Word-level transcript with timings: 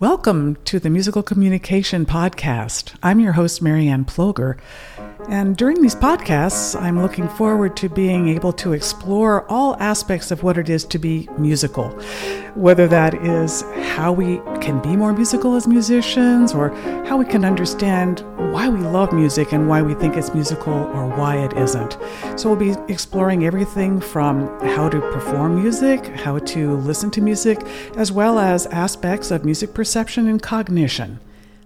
Welcome 0.00 0.58
to 0.66 0.78
the 0.78 0.90
Musical 0.90 1.24
Communication 1.24 2.06
Podcast. 2.06 2.94
I'm 3.02 3.18
your 3.18 3.32
host, 3.32 3.60
Marianne 3.60 4.04
Ploger. 4.04 4.56
And 5.28 5.56
during 5.56 5.82
these 5.82 5.96
podcasts, 5.96 6.80
I'm 6.80 7.02
looking 7.02 7.28
forward 7.28 7.76
to 7.78 7.88
being 7.88 8.28
able 8.28 8.52
to 8.52 8.74
explore 8.74 9.44
all 9.50 9.76
aspects 9.80 10.30
of 10.30 10.44
what 10.44 10.56
it 10.56 10.70
is 10.70 10.84
to 10.84 11.00
be 11.00 11.28
musical, 11.36 11.88
whether 12.54 12.86
that 12.86 13.14
is 13.14 13.62
how 13.96 14.12
we 14.12 14.36
can 14.60 14.80
be 14.80 14.94
more 14.94 15.12
musical 15.12 15.56
as 15.56 15.66
musicians, 15.66 16.54
or 16.54 16.68
how 17.04 17.16
we 17.16 17.24
can 17.24 17.44
understand 17.44 18.20
why 18.52 18.68
we 18.68 18.78
love 18.78 19.12
music 19.12 19.52
and 19.52 19.68
why 19.68 19.82
we 19.82 19.94
think 19.94 20.16
it's 20.16 20.32
musical 20.32 20.72
or 20.72 21.08
why 21.08 21.36
it 21.38 21.52
isn't. 21.54 21.98
So, 22.36 22.54
we'll 22.54 22.74
be 22.74 22.80
exploring 22.90 23.44
everything 23.44 24.00
from 24.00 24.46
how 24.60 24.88
to 24.88 25.00
perform 25.10 25.60
music, 25.60 26.06
how 26.06 26.38
to 26.38 26.76
listen 26.76 27.10
to 27.10 27.20
music, 27.20 27.60
as 27.96 28.12
well 28.12 28.38
as 28.38 28.66
aspects 28.66 29.32
of 29.32 29.44
music 29.44 29.74
perception 29.74 29.87
and 29.96 30.42
cognition. 30.42 31.18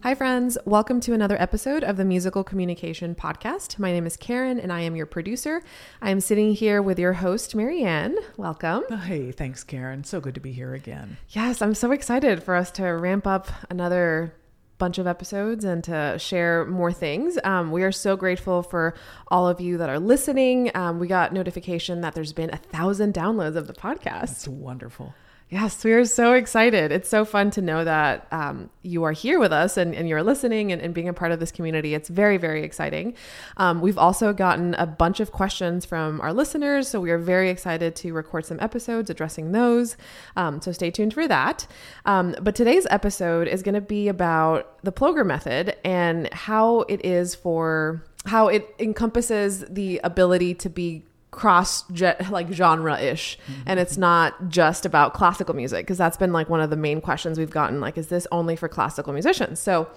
Hi, 0.05 0.15
friends. 0.15 0.56
Welcome 0.65 1.01
to 1.01 1.12
another 1.12 1.37
episode 1.42 1.83
of 1.83 1.96
the 1.96 2.05
Musical 2.05 2.45
Communication 2.45 3.16
Podcast. 3.16 3.80
My 3.80 3.91
name 3.91 4.06
is 4.06 4.16
Karen 4.16 4.60
and 4.60 4.73
I 4.73 4.83
am 4.83 4.95
your 4.95 5.06
producer. 5.06 5.60
I 6.01 6.10
am 6.10 6.20
sitting 6.20 6.55
here 6.55 6.80
with 6.80 7.01
your 7.01 7.15
host, 7.15 7.56
Marianne. 7.56 8.16
Welcome. 8.37 8.84
Oh, 8.91 8.96
hey, 8.96 9.32
thanks, 9.32 9.65
Karen. 9.65 10.05
So 10.05 10.20
good 10.20 10.37
to 10.37 10.41
be 10.41 10.52
here 10.52 10.73
again. 10.73 11.16
Yes, 11.30 11.60
I'm 11.60 11.74
so 11.74 11.91
excited 11.91 12.45
for 12.45 12.55
us 12.55 12.70
to 12.73 12.84
ramp 12.84 13.27
up 13.27 13.48
another 13.70 14.32
bunch 14.79 14.98
of 14.98 15.09
episodes 15.09 15.65
and 15.65 15.82
to 15.82 16.16
share 16.20 16.65
more 16.66 16.93
things. 16.93 17.38
Um, 17.43 17.73
we 17.73 17.82
are 17.82 17.91
so 17.91 18.16
grateful 18.16 18.62
for 18.62 18.95
all 19.29 19.48
of 19.48 19.60
you 19.60 19.79
that 19.79 19.88
are 19.88 19.98
listening. 19.98 20.70
Um, 20.77 21.01
we 21.01 21.09
got 21.09 21.32
notification 21.32 22.02
that 22.02 22.15
there's 22.15 22.32
been 22.32 22.51
a 22.51 22.57
thousand 22.57 23.15
downloads 23.15 23.57
of 23.57 23.66
the 23.66 23.74
podcast. 23.74 24.30
It's 24.30 24.48
wonderful. 24.48 25.12
Yes, 25.52 25.84
we 25.84 25.92
are 25.92 26.06
so 26.06 26.33
excited. 26.33 26.92
It's 26.92 27.11
so 27.11 27.27
fun 27.27 27.51
to 27.51 27.60
know 27.60 27.84
that 27.84 28.27
um, 28.33 28.70
you 28.80 29.02
are 29.02 29.12
here 29.12 29.38
with 29.38 29.52
us 29.52 29.77
and, 29.77 29.95
and 29.95 30.09
you're 30.09 30.23
listening 30.23 30.73
and, 30.73 30.80
and, 30.80 30.95
being 30.95 31.10
a 31.10 31.12
part 31.12 31.30
of 31.30 31.41
this 31.41 31.52
community. 31.52 31.93
It's 31.93 32.09
very, 32.09 32.38
very 32.38 32.63
exciting. 32.63 33.13
Um, 33.59 33.82
we've 33.82 33.99
also 33.99 34.32
gotten 34.32 34.73
a 34.76 34.87
bunch 34.87 35.21
of 35.21 35.30
questions 35.30 35.85
from 35.85 36.23
our 36.23 36.32
listeners, 36.32 36.88
so 36.88 37.02
we 37.02 37.10
are 37.10 37.18
very 37.18 37.51
excited 37.51 37.95
to 37.96 38.15
record 38.15 38.46
some 38.46 38.59
episodes 38.60 39.10
addressing 39.10 39.52
those. 39.52 39.99
Um, 40.37 40.63
so 40.63 40.73
stay 40.73 40.91
tuned 40.91 41.13
for 41.13 41.29
that. 41.29 41.66
Um, 42.07 42.35
but 42.41 42.54
today's 42.54 42.87
episode 42.88 43.46
is 43.46 43.63
going 43.63 43.74
to 43.74 43.82
be 43.82 44.09
about 44.09 44.82
the 44.82 44.91
Ploger 44.91 45.26
method 45.26 45.76
and 45.85 46.32
how 46.32 46.80
it 46.88 47.04
is 47.04 47.35
for 47.35 48.02
how 48.24 48.48
it 48.48 48.74
encompasses 48.79 49.66
the 49.69 50.01
ability 50.02 50.54
to 50.54 50.71
be 50.71 51.04
cross 51.33 51.85
like 52.30 52.52
genre 52.52 53.01
ish 53.01 53.38
mm-hmm. 53.38 53.63
and 53.66 53.80
it's 53.80 53.97
not 53.97 54.49
just 54.49 54.85
about 54.85 55.15
classical 55.15 55.57
music 55.57 55.85
because 55.87 55.97
that's 55.97 56.19
been 56.19 56.33
like 56.33 56.49
one 56.51 56.61
of 56.61 56.69
the 56.69 56.77
main 56.77 57.01
questions 57.01 57.38
we've 57.38 57.51
gotten 57.51 57.80
like 57.80 57.97
is 57.99 58.09
this 58.09 58.27
only 58.30 58.55
for 58.55 58.69
classical 58.69 59.13
musicians? 59.13 59.59
So 59.59 59.88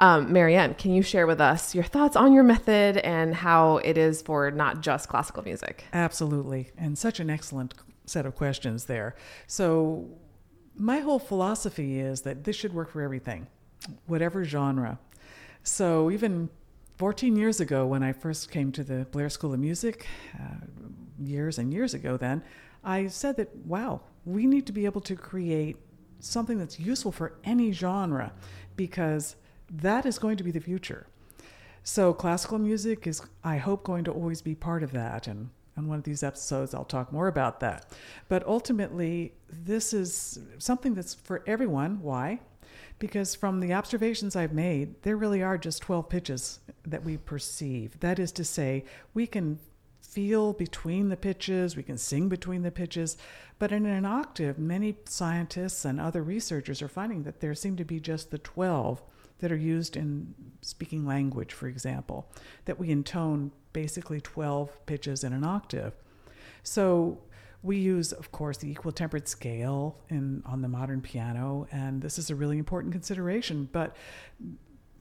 um, 0.00 0.32
marianne 0.32 0.74
can 0.74 0.92
you 0.92 1.02
share 1.02 1.26
with 1.26 1.40
us 1.40 1.74
your 1.74 1.82
thoughts 1.84 2.14
on 2.16 2.32
your 2.32 2.44
method 2.44 2.98
and 2.98 3.34
how 3.34 3.78
it 3.78 3.98
is 3.98 4.22
for 4.22 4.50
not 4.52 4.80
just 4.80 5.08
classical 5.08 5.42
music? 5.42 5.84
Absolutely. 5.92 6.70
And 6.78 6.96
such 6.96 7.18
an 7.18 7.28
excellent 7.28 7.74
set 8.06 8.24
of 8.24 8.36
questions 8.36 8.84
there. 8.84 9.16
So 9.48 10.08
my 10.76 11.00
whole 11.00 11.18
philosophy 11.18 11.98
is 11.98 12.22
that 12.22 12.44
this 12.44 12.54
should 12.54 12.72
work 12.72 12.90
for 12.90 13.02
everything 13.02 13.48
whatever 14.06 14.44
genre. 14.44 14.98
So 15.62 16.10
even 16.10 16.50
14 16.98 17.36
years 17.36 17.60
ago, 17.60 17.86
when 17.86 18.02
I 18.02 18.12
first 18.12 18.50
came 18.50 18.72
to 18.72 18.82
the 18.82 19.06
Blair 19.12 19.30
School 19.30 19.54
of 19.54 19.60
Music, 19.60 20.08
uh, 20.34 20.66
years 21.22 21.56
and 21.56 21.72
years 21.72 21.94
ago, 21.94 22.16
then, 22.16 22.42
I 22.82 23.06
said 23.06 23.36
that, 23.36 23.54
wow, 23.64 24.00
we 24.24 24.46
need 24.46 24.66
to 24.66 24.72
be 24.72 24.84
able 24.84 25.00
to 25.02 25.14
create 25.14 25.76
something 26.18 26.58
that's 26.58 26.80
useful 26.80 27.12
for 27.12 27.34
any 27.44 27.70
genre 27.70 28.32
because 28.74 29.36
that 29.70 30.06
is 30.06 30.18
going 30.18 30.38
to 30.38 30.44
be 30.44 30.50
the 30.50 30.60
future. 30.60 31.06
So, 31.84 32.12
classical 32.12 32.58
music 32.58 33.06
is, 33.06 33.22
I 33.44 33.58
hope, 33.58 33.84
going 33.84 34.02
to 34.04 34.10
always 34.10 34.42
be 34.42 34.56
part 34.56 34.82
of 34.82 34.90
that. 34.90 35.28
And 35.28 35.50
on 35.76 35.86
one 35.86 35.98
of 35.98 36.04
these 36.04 36.24
episodes, 36.24 36.74
I'll 36.74 36.84
talk 36.84 37.12
more 37.12 37.28
about 37.28 37.60
that. 37.60 37.92
But 38.28 38.44
ultimately, 38.44 39.34
this 39.48 39.94
is 39.94 40.40
something 40.58 40.94
that's 40.94 41.14
for 41.14 41.44
everyone. 41.46 42.02
Why? 42.02 42.40
Because 42.98 43.34
from 43.34 43.60
the 43.60 43.72
observations 43.72 44.34
I've 44.34 44.52
made, 44.52 45.02
there 45.02 45.16
really 45.16 45.42
are 45.42 45.58
just 45.58 45.82
12 45.82 46.08
pitches 46.08 46.60
that 46.86 47.04
we 47.04 47.16
perceive. 47.16 47.98
That 48.00 48.18
is 48.18 48.32
to 48.32 48.44
say, 48.44 48.84
we 49.14 49.26
can 49.26 49.58
feel 50.00 50.52
between 50.52 51.08
the 51.08 51.16
pitches, 51.16 51.76
we 51.76 51.82
can 51.82 51.98
sing 51.98 52.28
between 52.28 52.62
the 52.62 52.70
pitches, 52.70 53.16
but 53.58 53.72
in 53.72 53.84
an 53.86 54.04
octave, 54.04 54.58
many 54.58 54.96
scientists 55.04 55.84
and 55.84 56.00
other 56.00 56.22
researchers 56.22 56.80
are 56.80 56.88
finding 56.88 57.22
that 57.24 57.40
there 57.40 57.54
seem 57.54 57.76
to 57.76 57.84
be 57.84 58.00
just 58.00 58.30
the 58.30 58.38
12 58.38 59.02
that 59.40 59.52
are 59.52 59.56
used 59.56 59.96
in 59.96 60.34
speaking 60.62 61.06
language, 61.06 61.52
for 61.52 61.68
example, 61.68 62.28
that 62.64 62.78
we 62.78 62.90
intone 62.90 63.52
basically 63.72 64.20
12 64.20 64.86
pitches 64.86 65.22
in 65.22 65.32
an 65.32 65.44
octave. 65.44 65.92
So 66.62 67.20
we 67.62 67.76
use, 67.76 68.12
of 68.12 68.30
course, 68.30 68.58
the 68.58 68.70
equal 68.70 68.92
tempered 68.92 69.26
scale 69.26 69.98
in 70.08 70.42
on 70.46 70.62
the 70.62 70.68
modern 70.68 71.00
piano, 71.00 71.66
and 71.72 72.00
this 72.00 72.18
is 72.18 72.30
a 72.30 72.34
really 72.34 72.58
important 72.58 72.92
consideration. 72.92 73.68
But 73.72 73.96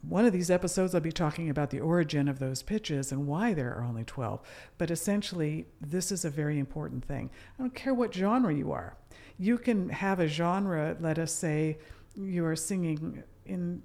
one 0.02 0.26
of 0.26 0.34
these 0.34 0.50
episodes, 0.50 0.96
I'll 0.96 1.02
be 1.02 1.12
talking 1.12 1.50
about 1.50 1.70
the 1.70 1.80
origin 1.80 2.28
of 2.28 2.40
those 2.40 2.64
pitches 2.64 3.12
and 3.12 3.28
why 3.28 3.54
there 3.54 3.76
are 3.76 3.84
only 3.84 4.04
12. 4.04 4.42
But 4.78 4.90
essentially, 4.90 5.68
this 5.82 6.12
is 6.12 6.26
a 6.26 6.30
very 6.30 6.60
important 6.60 7.06
thing. 7.06 7.30
I 7.58 7.64
don't 7.64 7.76
care 7.76 7.94
what 7.94 8.14
genre 8.14 8.54
you 8.54 8.72
are. 8.72 8.98
You 9.38 9.58
can 9.58 9.90
have 9.90 10.20
a 10.20 10.28
genre, 10.28 10.96
let 11.00 11.20
us 11.20 11.32
say 11.32 11.78
you 12.16 12.46
are 12.46 12.56
singing 12.56 13.24
in 13.46 13.82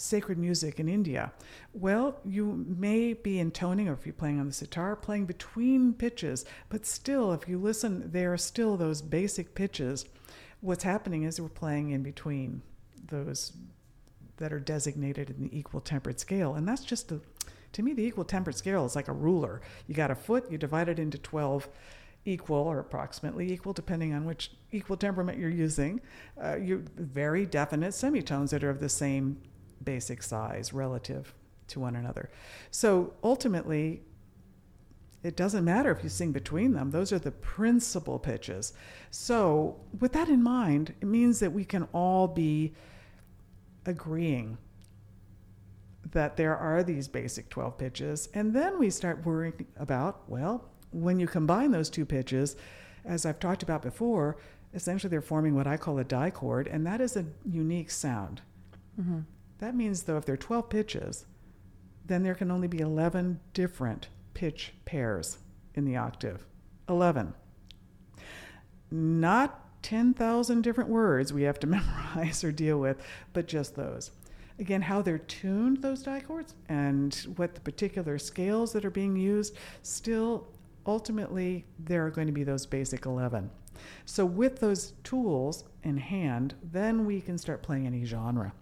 sacred 0.00 0.38
music 0.38 0.80
in 0.80 0.88
India? 0.88 1.32
Well, 1.72 2.18
you 2.24 2.64
may 2.66 3.12
be 3.12 3.38
intoning, 3.38 3.88
or 3.88 3.92
if 3.92 4.06
you're 4.06 4.12
playing 4.12 4.40
on 4.40 4.46
the 4.46 4.52
sitar, 4.52 4.96
playing 4.96 5.26
between 5.26 5.92
pitches, 5.94 6.44
but 6.68 6.86
still, 6.86 7.32
if 7.32 7.48
you 7.48 7.58
listen, 7.58 8.10
there 8.10 8.32
are 8.32 8.38
still 8.38 8.76
those 8.76 9.02
basic 9.02 9.54
pitches. 9.54 10.06
What's 10.60 10.84
happening 10.84 11.24
is 11.24 11.40
we're 11.40 11.48
playing 11.48 11.90
in 11.90 12.02
between 12.02 12.62
those 13.08 13.52
that 14.36 14.52
are 14.52 14.60
designated 14.60 15.30
in 15.30 15.42
the 15.42 15.58
equal 15.58 15.80
tempered 15.80 16.18
scale, 16.18 16.54
and 16.54 16.66
that's 16.66 16.84
just 16.84 17.12
a 17.12 17.20
to 17.72 17.82
me, 17.82 17.92
the 17.92 18.02
equal 18.02 18.24
tempered 18.24 18.56
scale 18.56 18.84
is 18.84 18.96
like 18.96 19.08
a 19.08 19.12
ruler. 19.12 19.60
You 19.86 19.94
got 19.94 20.10
a 20.10 20.14
foot, 20.14 20.50
you 20.50 20.58
divide 20.58 20.88
it 20.88 20.98
into 20.98 21.18
12 21.18 21.68
equal 22.24 22.56
or 22.56 22.78
approximately 22.78 23.50
equal, 23.52 23.72
depending 23.72 24.12
on 24.12 24.24
which 24.24 24.52
equal 24.72 24.96
temperament 24.96 25.38
you're 25.38 25.48
using. 25.48 26.00
Uh, 26.42 26.56
you 26.56 26.84
very 26.96 27.46
definite 27.46 27.92
semitones 27.92 28.50
that 28.50 28.64
are 28.64 28.70
of 28.70 28.80
the 28.80 28.88
same 28.88 29.40
basic 29.82 30.22
size 30.22 30.72
relative 30.72 31.34
to 31.68 31.80
one 31.80 31.96
another. 31.96 32.30
So 32.70 33.14
ultimately, 33.22 34.02
it 35.22 35.36
doesn't 35.36 35.64
matter 35.64 35.90
if 35.90 36.02
you 36.02 36.08
sing 36.08 36.32
between 36.32 36.72
them, 36.72 36.90
those 36.90 37.12
are 37.12 37.18
the 37.18 37.30
principal 37.30 38.18
pitches. 38.18 38.72
So, 39.10 39.80
with 39.98 40.12
that 40.12 40.28
in 40.28 40.42
mind, 40.42 40.94
it 41.00 41.06
means 41.06 41.40
that 41.40 41.52
we 41.52 41.64
can 41.64 41.84
all 41.92 42.26
be 42.26 42.72
agreeing 43.84 44.56
that 46.12 46.36
there 46.36 46.56
are 46.56 46.82
these 46.82 47.06
basic 47.06 47.50
12 47.50 47.76
pitches. 47.76 48.28
And 48.34 48.54
then 48.54 48.78
we 48.78 48.90
start 48.90 49.24
worrying 49.24 49.66
about, 49.76 50.28
well, 50.28 50.70
when 50.90 51.20
you 51.20 51.26
combine 51.26 51.70
those 51.70 51.90
two 51.90 52.06
pitches, 52.06 52.56
as 53.04 53.26
I've 53.26 53.38
talked 53.38 53.62
about 53.62 53.82
before, 53.82 54.38
essentially 54.74 55.10
they're 55.10 55.20
forming 55.20 55.54
what 55.54 55.66
I 55.66 55.76
call 55.76 55.98
a 55.98 56.04
dichord, 56.04 56.72
and 56.72 56.86
that 56.86 57.00
is 57.00 57.16
a 57.16 57.26
unique 57.44 57.90
sound. 57.90 58.40
Mm-hmm. 59.00 59.20
That 59.60 59.76
means, 59.76 60.02
though, 60.02 60.16
if 60.16 60.24
there 60.24 60.34
are 60.34 60.38
12 60.38 60.68
pitches, 60.70 61.26
then 62.04 62.22
there 62.22 62.34
can 62.34 62.50
only 62.50 62.66
be 62.66 62.80
11 62.80 63.40
different 63.52 64.08
pitch 64.34 64.72
pairs 64.86 65.38
in 65.74 65.84
the 65.84 65.96
octave. 65.96 66.46
11. 66.88 67.34
Not 68.90 69.82
10,000 69.82 70.62
different 70.62 70.90
words 70.90 71.32
we 71.32 71.42
have 71.42 71.60
to 71.60 71.66
memorize 71.68 72.42
or 72.42 72.50
deal 72.50 72.80
with, 72.80 73.02
but 73.32 73.46
just 73.46 73.76
those. 73.76 74.10
Again, 74.58 74.82
how 74.82 75.02
they're 75.02 75.18
tuned, 75.18 75.82
those 75.82 76.02
dichords, 76.02 76.54
and 76.68 77.14
what 77.36 77.54
the 77.54 77.60
particular 77.60 78.18
scales 78.18 78.72
that 78.72 78.84
are 78.84 78.90
being 78.90 79.16
used, 79.16 79.56
still, 79.82 80.48
ultimately, 80.86 81.66
there 81.78 82.04
are 82.04 82.10
going 82.10 82.26
to 82.26 82.32
be 82.32 82.44
those 82.44 82.66
basic 82.66 83.04
11. 83.06 83.50
So, 84.04 84.26
with 84.26 84.60
those 84.60 84.92
tools 85.04 85.64
in 85.82 85.96
hand, 85.96 86.54
then 86.62 87.06
we 87.06 87.20
can 87.20 87.38
start 87.38 87.62
playing 87.62 87.86
any 87.86 88.04
genre. 88.04 88.52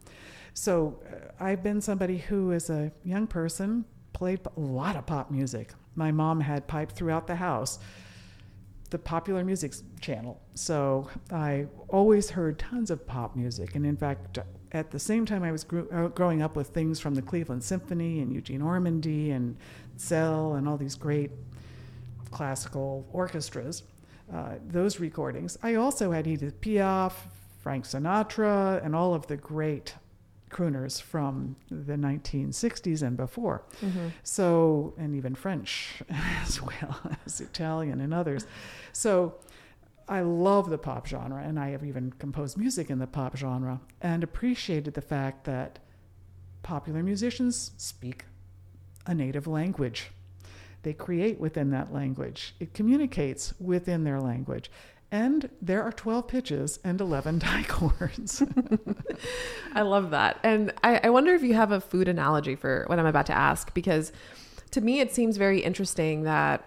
So 0.59 0.99
uh, 1.07 1.45
I've 1.45 1.63
been 1.63 1.81
somebody 1.81 2.19
who, 2.19 2.53
as 2.53 2.69
a 2.69 2.91
young 3.05 3.29
person, 3.29 3.85
played 4.13 4.41
a 4.45 4.61
lot 4.61 4.97
of 4.97 5.07
pop 5.07 5.31
music. 5.31 5.73
My 5.95 6.11
mom 6.11 6.41
had 6.41 6.67
piped 6.67 6.97
throughout 6.97 7.29
the 7.29 7.37
house 7.37 7.79
the 8.91 8.99
popular 8.99 9.45
music 9.45 9.75
channel. 10.01 10.41
So 10.55 11.09
I 11.31 11.67
always 11.89 12.31
heard 12.31 12.59
tons 12.59 12.91
of 12.91 13.07
pop 13.07 13.37
music. 13.37 13.77
And 13.77 13.87
in 13.87 13.97
fact, 13.97 14.41
at 14.73 14.91
the 14.91 14.99
same 14.99 15.25
time, 15.25 15.45
I 15.45 15.53
was 15.53 15.65
uh, 15.93 16.09
growing 16.09 16.43
up 16.43 16.57
with 16.57 16.69
things 16.69 16.99
from 16.99 17.15
the 17.15 17.23
Cleveland 17.23 17.63
Symphony 17.63 18.21
and 18.21 18.33
Eugene 18.33 18.61
Ormandy 18.61 19.31
and 19.31 19.57
Szell 19.97 20.59
and 20.59 20.69
all 20.69 20.77
these 20.77 20.97
great 20.97 21.31
classical 22.33 23.07
orchestras. 23.13 23.85
Uh, 24.35 24.55
those 24.67 24.99
recordings. 24.99 25.57
I 25.63 25.77
also 25.77 26.11
had 26.11 26.27
Edith 26.27 26.61
Piaf, 26.61 27.13
Frank 27.61 27.85
Sinatra 27.85 28.85
and 28.85 28.97
all 28.97 29.15
of 29.15 29.27
the 29.29 29.37
great 29.37 29.95
crooners 30.49 31.01
from 31.01 31.57
the 31.71 31.95
1960s 31.95 33.03
and 33.03 33.17
before. 33.17 33.63
Mm-hmm. 33.83 34.09
So, 34.23 34.95
and 34.99 35.15
even 35.15 35.35
French 35.35 36.03
as 36.43 36.61
well 36.63 37.01
as 37.27 37.41
Italian 37.41 38.01
and 38.01 38.13
others. 38.13 38.47
So, 38.93 39.35
I 40.09 40.23
love 40.23 40.71
the 40.71 40.79
pop 40.79 41.07
genre, 41.07 41.43
and 41.43 41.61
I 41.61 41.69
have 41.71 41.85
even 41.85 42.13
composed 42.19 42.57
music 42.57 42.89
in 42.89 42.99
the 42.99 43.07
pop 43.07 43.37
genre 43.37 43.81
and 44.01 44.25
appreciated 44.25 44.95
the 44.95 45.03
fact 45.03 45.45
that 45.45 45.81
popular 46.63 47.03
musicians 47.03 47.73
speak 47.77 48.25
a 49.07 49.15
native 49.15 49.47
language. 49.47 50.11
They 50.83 50.95
create 50.95 51.39
within 51.39 51.71
that 51.71 51.93
language, 51.93 52.55
it 52.59 52.73
communicates 52.73 53.53
within 53.61 54.05
their 54.05 54.21
language. 54.21 54.71
And 55.11 55.49
there 55.63 55.83
are 55.83 55.93
12 55.93 56.29
pitches 56.29 56.79
and 56.85 57.01
11 57.01 57.39
dichords. 57.41 58.43
I 59.75 59.83
love 59.83 60.11
that. 60.11 60.39
And 60.43 60.73
I, 60.83 61.01
I 61.05 61.11
wonder 61.11 61.35
if 61.35 61.43
you 61.43 61.55
have 61.55 61.73
a 61.73 61.81
food 61.81 62.09
analogy 62.09 62.57
for 62.57 62.85
what 62.89 62.99
I'm 62.99 63.07
about 63.07 63.27
to 63.27 63.37
ask, 63.37 63.73
because 63.75 64.13
to 64.73 64.81
me, 64.81 65.01
it 65.01 65.15
seems 65.15 65.37
very 65.37 65.61
interesting 65.61 66.25
that 66.25 66.65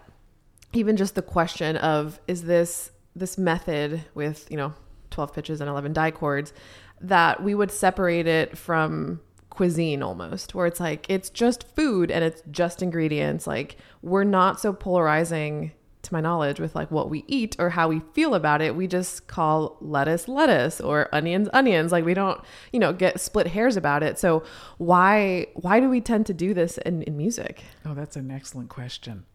even 0.74 0.98
just 0.98 1.16
the 1.16 1.22
question 1.22 1.78
of 1.78 2.20
is 2.28 2.44
this 2.44 2.92
this 3.16 3.38
method 3.38 4.04
with 4.14 4.50
you 4.50 4.58
know 4.58 4.74
12 5.10 5.34
pitches 5.34 5.62
and 5.62 5.70
11 5.70 5.94
dichords 5.94 6.54
that 7.02 7.44
we 7.44 7.54
would 7.54 7.72
separate 7.72 8.28
it 8.28 8.58
from 8.58 9.20
cuisine 9.50 10.02
almost 10.02 10.56
where 10.56 10.66
it's 10.66 10.80
like 10.80 11.06
it's 11.10 11.30
just 11.30 11.68
food 11.76 12.10
and 12.10 12.24
it's 12.24 12.42
just 12.52 12.82
ingredients 12.82 13.46
like 13.46 13.76
we're 14.02 14.24
not 14.24 14.62
so 14.62 14.72
polarizing 14.72 15.74
to 16.04 16.14
my 16.14 16.22
knowledge 16.22 16.60
with 16.60 16.76
like 16.76 16.90
what 16.90 17.10
we 17.10 17.24
eat 17.28 17.56
or 17.60 17.70
how 17.70 17.88
we 17.88 18.02
feel 18.14 18.34
about 18.34 18.62
it 18.62 18.76
we 18.76 18.88
just 18.88 19.28
call 19.28 19.78
lettuce 19.82 20.28
lettuce 20.28 20.82
or 20.82 21.08
onions 21.14 21.48
onions 21.54 21.92
like 21.92 22.06
we 22.06 22.14
don't 22.14 22.42
you 22.72 22.80
know 22.80 22.92
get 22.92 23.20
split 23.20 23.48
hairs 23.48 23.78
about 23.78 24.04
it 24.04 24.18
so 24.18 24.44
why 24.78 25.46
why 25.56 25.80
do 25.80 25.90
we 25.90 26.02
tend 26.02 26.26
to 26.26 26.34
do 26.34 26.54
this 26.54 26.78
in, 26.80 27.04
in 27.04 27.16
music 27.16 27.64
oh 27.86 27.94
that's 27.94 28.16
an 28.16 28.32
excellent 28.32 28.70
question 28.70 29.26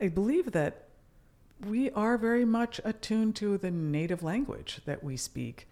i 0.00 0.08
believe 0.08 0.52
that 0.52 0.86
we 1.64 1.90
are 1.92 2.18
very 2.18 2.44
much 2.44 2.80
attuned 2.84 3.36
to 3.36 3.56
the 3.58 3.70
native 3.70 4.22
language 4.22 4.80
that 4.84 5.02
we 5.02 5.16
speak. 5.16 5.68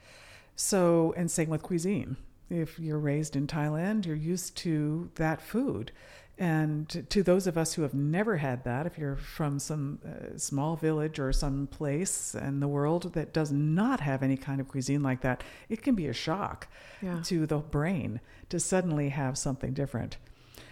So, 0.57 1.13
and 1.17 1.31
same 1.31 1.51
with 1.51 1.63
cuisine. 1.63 2.17
If 2.49 2.79
you're 2.79 2.99
raised 2.99 3.37
in 3.37 3.47
Thailand, 3.47 4.07
you're 4.07 4.17
used 4.17 4.57
to 4.59 5.11
that 5.17 5.41
food. 5.41 5.93
And 6.37 7.07
to 7.11 7.23
those 7.23 7.47
of 7.47 7.57
us 7.57 7.75
who 7.75 7.83
have 7.83 7.95
never 7.95 8.39
had 8.39 8.65
that, 8.65 8.87
if 8.87 8.99
you're 8.99 9.15
from 9.17 9.61
some 9.61 10.01
uh, 10.05 10.37
small 10.37 10.75
village 10.75 11.21
or 11.21 11.33
some 11.33 11.69
place 11.69 12.35
in 12.35 12.59
the 12.59 12.67
world 12.67 13.13
that 13.15 13.33
does 13.33 13.53
not 13.53 14.01
have 14.01 14.23
any 14.23 14.37
kind 14.37 14.61
of 14.61 14.67
cuisine 14.67 15.03
like 15.03 15.21
that, 15.21 15.45
it 15.69 15.83
can 15.83 15.95
be 15.95 16.09
a 16.09 16.13
shock 16.13 16.67
yeah. 17.01 17.21
to 17.25 17.47
the 17.47 17.59
brain 17.59 18.21
to 18.49 18.59
suddenly 18.59 19.11
have 19.11 19.39
something 19.39 19.73
different. 19.73 20.17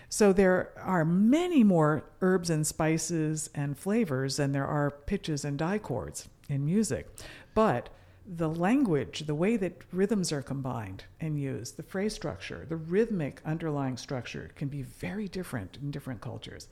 So 0.09 0.33
there 0.33 0.73
are 0.79 1.05
many 1.05 1.63
more 1.63 2.05
herbs 2.21 2.51
and 2.51 2.67
spices 2.67 3.49
and 3.55 3.79
flavors 3.79 4.37
than 4.37 4.53
there 4.53 4.67
are 4.67 4.91
pitches 4.91 5.45
and 5.45 5.57
dichords 5.57 6.29
in 6.49 6.67
music. 6.67 7.09
But 7.55 7.89
the 8.27 8.49
language, 8.49 9.27
the 9.27 9.35
way 9.35 9.57
that 9.57 9.83
rhythms 9.93 10.33
are 10.33 10.43
combined 10.43 11.05
and 11.21 11.39
used, 11.39 11.77
the 11.77 11.83
phrase 11.83 12.15
structure, 12.15 12.65
the 12.69 12.77
rhythmic 12.77 13.41
underlying 13.45 13.97
structure 13.97 14.51
can 14.55 14.69
be 14.69 14.83
very 14.83 15.29
different 15.29 15.79
in 15.83 15.91
different 15.91 16.21
cultures. 16.21 16.69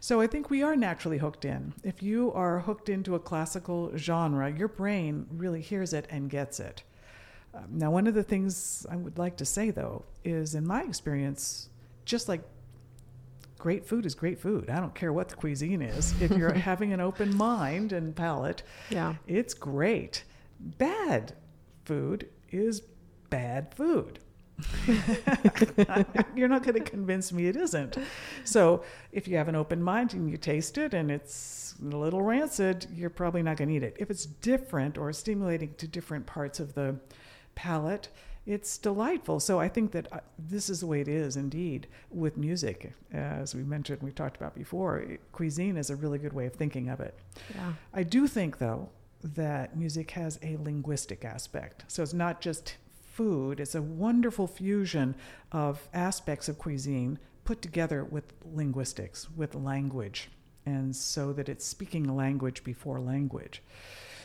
So 0.00 0.20
I 0.20 0.26
think 0.26 0.50
we 0.50 0.62
are 0.62 0.76
naturally 0.76 1.18
hooked 1.18 1.44
in. 1.44 1.72
If 1.82 2.02
you 2.02 2.32
are 2.32 2.60
hooked 2.60 2.88
into 2.88 3.14
a 3.14 3.20
classical 3.20 3.96
genre, 3.96 4.50
your 4.50 4.68
brain 4.68 5.26
really 5.30 5.60
hears 5.60 5.92
it 5.92 6.06
and 6.10 6.30
gets 6.30 6.60
it. 6.60 6.82
Um, 7.54 7.64
now, 7.70 7.90
one 7.90 8.06
of 8.06 8.14
the 8.14 8.22
things 8.22 8.86
I 8.90 8.96
would 8.96 9.18
like 9.18 9.36
to 9.38 9.44
say, 9.44 9.70
though, 9.70 10.04
is 10.24 10.54
in 10.54 10.66
my 10.66 10.82
experience, 10.82 11.68
just 12.04 12.28
like 12.28 12.42
great 13.58 13.86
food 13.86 14.06
is 14.06 14.14
great 14.14 14.38
food. 14.38 14.70
I 14.70 14.80
don't 14.80 14.94
care 14.94 15.12
what 15.12 15.28
the 15.28 15.36
cuisine 15.36 15.82
is. 15.82 16.20
If 16.20 16.30
you're 16.32 16.52
having 16.70 16.92
an 16.92 17.00
open 17.00 17.36
mind 17.36 17.92
and 17.92 18.14
palate, 18.14 18.62
yeah. 18.90 19.14
it's 19.26 19.54
great. 19.54 20.24
Bad 20.60 21.34
food 21.84 22.28
is 22.50 22.82
bad 23.30 23.74
food. 23.74 24.18
you're 26.34 26.48
not 26.48 26.64
going 26.64 26.74
to 26.74 26.80
convince 26.80 27.32
me 27.32 27.46
it 27.46 27.56
isn't. 27.56 27.96
So, 28.44 28.82
if 29.12 29.28
you 29.28 29.36
have 29.36 29.48
an 29.48 29.54
open 29.54 29.82
mind 29.82 30.14
and 30.14 30.28
you 30.28 30.36
taste 30.36 30.78
it 30.78 30.94
and 30.94 31.10
it's 31.10 31.76
a 31.80 31.96
little 31.96 32.22
rancid, 32.22 32.86
you're 32.92 33.10
probably 33.10 33.42
not 33.42 33.56
going 33.56 33.68
to 33.68 33.74
eat 33.76 33.82
it. 33.84 33.96
If 34.00 34.10
it's 34.10 34.26
different 34.26 34.98
or 34.98 35.12
stimulating 35.12 35.74
to 35.74 35.86
different 35.86 36.26
parts 36.26 36.58
of 36.58 36.74
the 36.74 36.98
palate, 37.54 38.08
it's 38.46 38.78
delightful. 38.78 39.40
So 39.40 39.60
I 39.60 39.68
think 39.68 39.92
that 39.92 40.12
uh, 40.12 40.20
this 40.38 40.70
is 40.70 40.80
the 40.80 40.86
way 40.86 41.02
it 41.02 41.08
is 41.08 41.36
indeed 41.36 41.86
with 42.10 42.36
music. 42.36 42.92
As 43.12 43.54
we 43.54 43.62
mentioned, 43.62 44.02
we 44.02 44.10
talked 44.10 44.38
about 44.38 44.54
before, 44.54 45.04
cuisine 45.32 45.76
is 45.76 45.90
a 45.90 45.96
really 45.96 46.18
good 46.18 46.32
way 46.32 46.46
of 46.46 46.54
thinking 46.54 46.88
of 46.88 47.00
it. 47.00 47.16
Yeah. 47.54 47.74
I 47.92 48.02
do 48.02 48.26
think, 48.26 48.58
though, 48.58 48.88
that 49.22 49.76
music 49.76 50.12
has 50.12 50.38
a 50.42 50.56
linguistic 50.58 51.24
aspect. 51.24 51.84
So 51.88 52.02
it's 52.02 52.14
not 52.14 52.40
just 52.40 52.76
food, 53.12 53.58
it's 53.58 53.74
a 53.74 53.82
wonderful 53.82 54.46
fusion 54.46 55.14
of 55.50 55.88
aspects 55.92 56.48
of 56.48 56.58
cuisine 56.58 57.18
put 57.44 57.62
together 57.62 58.04
with 58.04 58.34
linguistics, 58.54 59.28
with 59.30 59.54
language, 59.54 60.28
and 60.66 60.94
so 60.94 61.32
that 61.32 61.48
it's 61.48 61.64
speaking 61.64 62.14
language 62.14 62.62
before 62.62 63.00
language. 63.00 63.62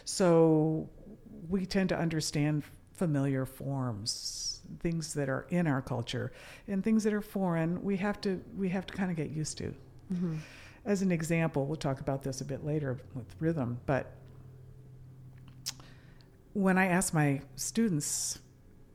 So 0.06 0.90
we 1.50 1.66
tend 1.66 1.90
to 1.90 1.98
understand 1.98 2.64
familiar 2.94 3.46
forms, 3.46 4.62
things 4.80 5.14
that 5.14 5.30
are 5.30 5.48
in 5.50 5.68
our 5.68 5.82
culture, 5.82 6.32
and 6.68 6.84
things 6.84 7.04
that 7.06 7.14
are 7.14 7.22
foreign. 7.22 7.82
We 7.82 7.98
have 7.98 8.22
to 8.22 8.42
we 8.58 8.70
have 8.70 8.86
to 8.88 8.94
kind 8.94 9.10
of 9.10 9.18
get 9.18 9.30
used 9.30 9.58
to. 9.60 9.74
Mm-hmm. 10.14 10.36
As 10.86 11.02
an 11.02 11.12
example, 11.12 11.66
we'll 11.66 11.78
talk 11.78 12.02
about 12.02 12.24
this 12.24 12.42
a 12.42 12.46
bit 12.46 12.66
later 12.66 13.00
with 13.16 13.26
rhythm, 13.40 13.80
but 13.86 14.12
when 16.54 16.78
I 16.78 16.88
ask 16.88 17.14
my 17.14 17.42
students 17.56 18.40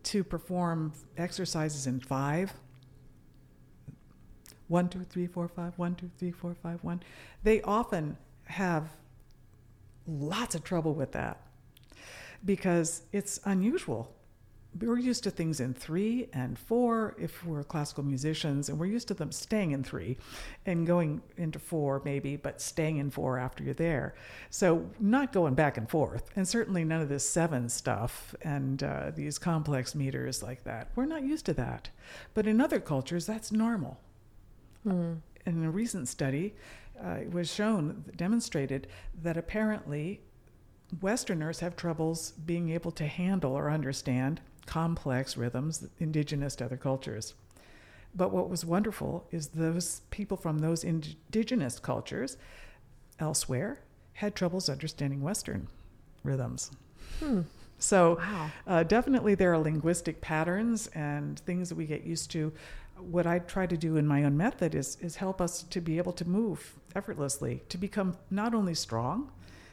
to 0.04 0.24
perform 0.24 0.92
exercises 1.16 1.86
in 1.86 2.00
five, 2.00 2.52
one, 4.68 4.88
two, 4.88 5.04
three, 5.04 5.26
four, 5.26 5.48
five, 5.48 5.76
one, 5.76 5.94
two, 5.94 6.10
three, 6.18 6.30
four, 6.30 6.54
five, 6.62 6.82
one, 6.82 7.02
they 7.42 7.60
often 7.62 8.16
have 8.44 8.90
lots 10.06 10.54
of 10.54 10.62
trouble 10.62 10.94
with 10.94 11.12
that 11.12 11.40
because 12.44 13.02
it's 13.12 13.40
unusual. 13.44 14.14
We're 14.80 14.98
used 14.98 15.24
to 15.24 15.30
things 15.30 15.60
in 15.60 15.74
three 15.74 16.28
and 16.32 16.58
four 16.58 17.16
if 17.18 17.44
we're 17.44 17.64
classical 17.64 18.04
musicians, 18.04 18.68
and 18.68 18.78
we're 18.78 18.86
used 18.86 19.08
to 19.08 19.14
them 19.14 19.32
staying 19.32 19.72
in 19.72 19.82
three 19.82 20.18
and 20.66 20.86
going 20.86 21.22
into 21.36 21.58
four 21.58 22.02
maybe, 22.04 22.36
but 22.36 22.60
staying 22.60 22.98
in 22.98 23.10
four 23.10 23.38
after 23.38 23.64
you're 23.64 23.74
there. 23.74 24.14
So, 24.50 24.88
not 25.00 25.32
going 25.32 25.54
back 25.54 25.78
and 25.78 25.88
forth, 25.88 26.30
and 26.36 26.46
certainly 26.46 26.84
none 26.84 27.00
of 27.00 27.08
this 27.08 27.28
seven 27.28 27.68
stuff 27.68 28.34
and 28.42 28.82
uh, 28.82 29.10
these 29.14 29.38
complex 29.38 29.94
meters 29.94 30.42
like 30.42 30.64
that. 30.64 30.90
We're 30.94 31.06
not 31.06 31.22
used 31.22 31.46
to 31.46 31.54
that. 31.54 31.88
But 32.34 32.46
in 32.46 32.60
other 32.60 32.78
cultures, 32.78 33.26
that's 33.26 33.50
normal. 33.50 33.98
Mm. 34.86 35.20
In 35.46 35.64
a 35.64 35.70
recent 35.70 36.08
study, 36.08 36.54
uh, 37.02 37.20
it 37.22 37.32
was 37.32 37.52
shown, 37.52 38.04
demonstrated 38.16 38.86
that 39.22 39.36
apparently 39.36 40.20
Westerners 41.00 41.60
have 41.60 41.76
troubles 41.76 42.32
being 42.32 42.70
able 42.70 42.90
to 42.92 43.06
handle 43.06 43.52
or 43.52 43.70
understand 43.70 44.40
complex 44.68 45.36
rhythms 45.38 45.88
indigenous 45.98 46.54
to 46.54 46.66
other 46.66 46.76
cultures. 46.76 47.34
But 48.14 48.32
what 48.32 48.50
was 48.50 48.66
wonderful 48.66 49.26
is 49.30 49.48
those 49.48 50.02
people 50.10 50.36
from 50.36 50.58
those 50.58 50.84
indigenous 50.84 51.78
cultures 51.78 52.36
elsewhere 53.18 53.80
had 54.12 54.34
troubles 54.34 54.68
understanding 54.68 55.22
Western 55.22 55.68
rhythms. 56.22 56.70
Hmm. 57.18 57.42
So, 57.78 58.16
wow. 58.18 58.50
uh, 58.66 58.82
definitely 58.82 59.34
there 59.36 59.52
are 59.52 59.58
linguistic 59.58 60.20
patterns 60.20 60.88
and 60.88 61.38
things 61.40 61.70
that 61.70 61.76
we 61.76 61.86
get 61.86 62.04
used 62.04 62.30
to. 62.32 62.52
What 62.98 63.26
I 63.26 63.38
try 63.38 63.66
to 63.66 63.76
do 63.76 63.96
in 63.96 64.06
my 64.06 64.24
own 64.24 64.36
method 64.36 64.74
is, 64.74 64.98
is 65.00 65.16
help 65.16 65.40
us 65.40 65.62
to 65.62 65.80
be 65.80 65.96
able 65.96 66.12
to 66.14 66.28
move 66.28 66.74
effortlessly, 66.94 67.62
to 67.68 67.78
become 67.78 68.18
not 68.30 68.54
only 68.54 68.74
strong, 68.74 69.30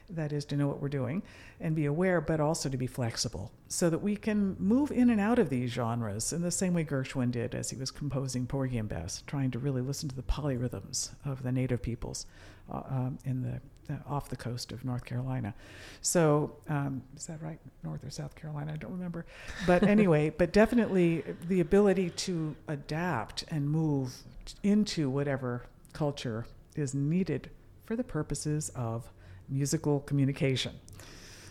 that 0.10 0.32
is 0.32 0.46
to 0.46 0.56
know 0.56 0.68
what 0.68 0.82
we're 0.82 0.90
doing 0.90 1.24
and 1.60 1.76
be 1.76 1.86
aware, 1.86 2.22
but 2.22 2.40
also 2.40 2.70
to 2.70 2.78
be 2.78 2.88
flexible 2.88 3.52
so 3.68 3.90
that 3.90 4.00
we 4.00 4.16
can 4.16 4.56
move 4.60 4.92
in 4.92 5.10
and 5.10 5.20
out 5.20 5.40
of 5.40 5.50
these 5.50 5.72
genres 5.72 6.32
in 6.32 6.42
the 6.42 6.52
same 6.52 6.74
way 6.74 6.84
Gershwin 6.84 7.32
did 7.32 7.56
as 7.56 7.70
he 7.70 7.78
was 7.78 7.92
composing 7.92 8.46
Porgy 8.46 8.78
and 8.78 8.90
Bess, 8.90 9.24
trying 9.28 9.52
to 9.52 9.60
really 9.60 9.82
listen 9.82 10.10
to 10.10 10.16
the 10.16 10.24
polyrhythms 10.24 11.12
of 11.26 11.44
the 11.44 11.52
native 11.52 11.82
peoples 11.82 12.26
uh, 12.72 12.82
um, 12.90 13.20
in 13.26 13.42
the 13.42 13.60
uh, 13.88 13.98
off 14.08 14.30
the 14.30 14.36
coast 14.36 14.72
of 14.72 14.84
North 14.84 15.06
Carolina. 15.06 15.54
So 16.02 16.56
um, 16.70 17.04
is 17.16 17.28
that 17.28 17.42
right, 17.42 17.60
North 17.84 18.04
or 18.04 18.10
South 18.10 18.36
Carolina? 18.36 18.74
I 18.74 18.78
don't 18.78 18.92
remember. 18.92 19.28
But 19.68 19.84
anyway, 19.84 20.30
but 20.38 20.52
definitely 20.52 21.24
the 21.48 21.60
ability 21.60 22.10
to 22.12 22.56
adapt 22.68 23.44
and 23.50 23.70
move 23.70 24.16
into 24.64 25.10
whatever 25.10 25.66
culture 25.94 26.48
is 26.76 26.96
needed 26.96 27.52
for 27.86 27.96
the 27.96 28.04
purposes 28.04 28.70
of 28.76 29.12
musical 29.50 30.02
communication. 30.02 30.74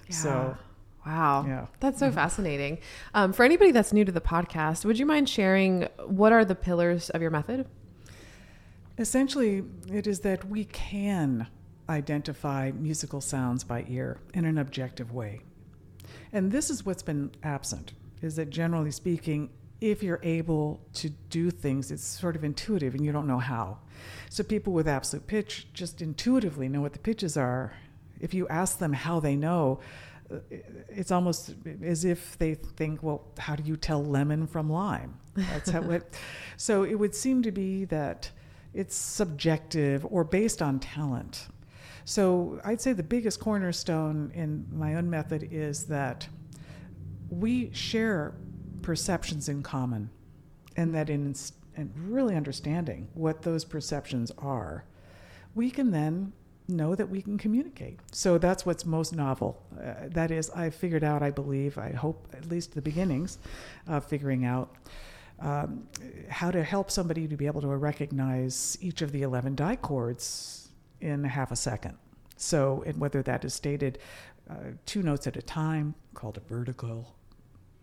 Yeah. 0.08 0.14
So 0.14 0.56
Wow. 1.06 1.44
Yeah. 1.46 1.66
That's 1.80 1.98
so 1.98 2.10
fascinating. 2.10 2.78
Um, 3.12 3.32
for 3.32 3.44
anybody 3.44 3.72
that's 3.72 3.92
new 3.92 4.04
to 4.04 4.12
the 4.12 4.22
podcast, 4.22 4.84
would 4.84 4.98
you 4.98 5.04
mind 5.04 5.28
sharing 5.28 5.82
what 6.06 6.32
are 6.32 6.44
the 6.44 6.54
pillars 6.54 7.10
of 7.10 7.20
your 7.20 7.30
method? 7.30 7.66
Essentially, 8.96 9.64
it 9.92 10.06
is 10.06 10.20
that 10.20 10.48
we 10.48 10.64
can 10.64 11.46
identify 11.88 12.70
musical 12.70 13.20
sounds 13.20 13.64
by 13.64 13.84
ear 13.88 14.18
in 14.32 14.46
an 14.46 14.56
objective 14.56 15.12
way. 15.12 15.40
And 16.32 16.50
this 16.50 16.70
is 16.70 16.86
what's 16.86 17.02
been 17.02 17.32
absent 17.42 17.92
is 18.22 18.36
that 18.36 18.48
generally 18.48 18.90
speaking, 18.90 19.50
if 19.80 20.02
you're 20.02 20.20
able 20.22 20.80
to 20.94 21.10
do 21.28 21.50
things, 21.50 21.90
it's 21.90 22.04
sort 22.04 22.36
of 22.36 22.44
intuitive 22.44 22.94
and 22.94 23.04
you 23.04 23.12
don't 23.12 23.26
know 23.26 23.38
how. 23.38 23.78
So 24.30 24.42
people 24.42 24.72
with 24.72 24.88
absolute 24.88 25.26
pitch 25.26 25.66
just 25.74 26.00
intuitively 26.00 26.68
know 26.68 26.80
what 26.80 26.94
the 26.94 26.98
pitches 26.98 27.36
are. 27.36 27.74
If 28.24 28.32
you 28.32 28.48
ask 28.48 28.78
them 28.78 28.94
how 28.94 29.20
they 29.20 29.36
know, 29.36 29.80
uh, 30.32 30.36
it's 30.88 31.10
almost 31.10 31.54
as 31.82 32.06
if 32.06 32.38
they 32.38 32.54
think, 32.54 33.02
well, 33.02 33.26
how 33.38 33.54
do 33.54 33.62
you 33.62 33.76
tell 33.76 34.02
lemon 34.02 34.46
from 34.46 34.70
lime? 34.70 35.14
That's 35.34 35.70
how 35.70 35.82
it. 35.90 36.14
So 36.56 36.84
it 36.84 36.94
would 36.94 37.14
seem 37.14 37.42
to 37.42 37.52
be 37.52 37.84
that 37.86 38.30
it's 38.72 38.96
subjective 38.96 40.06
or 40.08 40.24
based 40.24 40.62
on 40.62 40.80
talent. 40.80 41.48
So 42.06 42.60
I'd 42.64 42.80
say 42.80 42.94
the 42.94 43.02
biggest 43.02 43.40
cornerstone 43.40 44.30
in 44.34 44.66
my 44.72 44.94
own 44.94 45.10
method 45.10 45.48
is 45.50 45.84
that 45.86 46.26
we 47.28 47.70
share 47.72 48.34
perceptions 48.80 49.48
in 49.48 49.62
common, 49.62 50.08
and 50.76 50.94
that 50.94 51.10
in 51.10 51.34
really 51.96 52.36
understanding 52.36 53.08
what 53.14 53.42
those 53.42 53.64
perceptions 53.64 54.30
are, 54.38 54.84
we 55.54 55.70
can 55.70 55.90
then 55.90 56.32
know 56.68 56.94
that 56.94 57.08
we 57.08 57.20
can 57.20 57.36
communicate. 57.36 58.00
So 58.12 58.38
that's 58.38 58.64
what's 58.64 58.86
most 58.86 59.14
novel. 59.14 59.62
Uh, 59.78 59.94
that 60.08 60.30
is, 60.30 60.50
I 60.50 60.70
figured 60.70 61.04
out, 61.04 61.22
I 61.22 61.30
believe, 61.30 61.76
I 61.78 61.90
hope, 61.90 62.26
at 62.32 62.48
least 62.48 62.74
the 62.74 62.82
beginnings 62.82 63.38
of 63.86 64.04
figuring 64.04 64.44
out 64.44 64.74
um, 65.40 65.86
how 66.28 66.50
to 66.50 66.62
help 66.62 66.90
somebody 66.90 67.28
to 67.28 67.36
be 67.36 67.46
able 67.46 67.60
to 67.60 67.68
recognize 67.68 68.78
each 68.80 69.02
of 69.02 69.12
the 69.12 69.22
11 69.22 69.54
dichords 69.56 70.68
in 71.00 71.24
half 71.24 71.50
a 71.50 71.56
second. 71.56 71.96
So, 72.36 72.82
and 72.86 72.98
whether 72.98 73.22
that 73.22 73.44
is 73.44 73.54
stated 73.54 73.98
uh, 74.48 74.54
two 74.86 75.02
notes 75.02 75.26
at 75.26 75.36
a 75.36 75.42
time, 75.42 75.94
called 76.14 76.36
a 76.36 76.40
vertical 76.40 77.14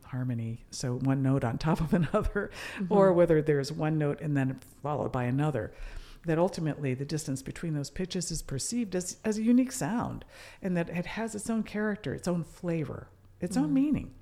harmony, 0.03 0.63
so 0.71 0.95
one 0.95 1.21
note 1.23 1.43
on 1.43 1.57
top 1.57 1.81
of 1.81 1.93
another, 1.93 2.51
mm-hmm. 2.77 2.93
or 2.93 3.13
whether 3.13 3.41
there's 3.41 3.71
one 3.71 3.97
note 3.97 4.21
and 4.21 4.35
then 4.35 4.59
followed 4.81 5.11
by 5.11 5.23
another. 5.25 5.71
That 6.25 6.37
ultimately 6.37 6.93
the 6.93 7.05
distance 7.05 7.41
between 7.41 7.73
those 7.73 7.89
pitches 7.89 8.29
is 8.29 8.41
perceived 8.41 8.95
as, 8.95 9.17
as 9.25 9.37
a 9.37 9.43
unique 9.43 9.71
sound, 9.71 10.23
and 10.61 10.77
that 10.77 10.89
it 10.89 11.05
has 11.05 11.33
its 11.33 11.49
own 11.49 11.63
character, 11.63 12.13
its 12.13 12.27
own 12.27 12.43
flavor, 12.43 13.07
its 13.39 13.55
mm-hmm. 13.55 13.65
own 13.65 13.73
meaning, 13.73 14.13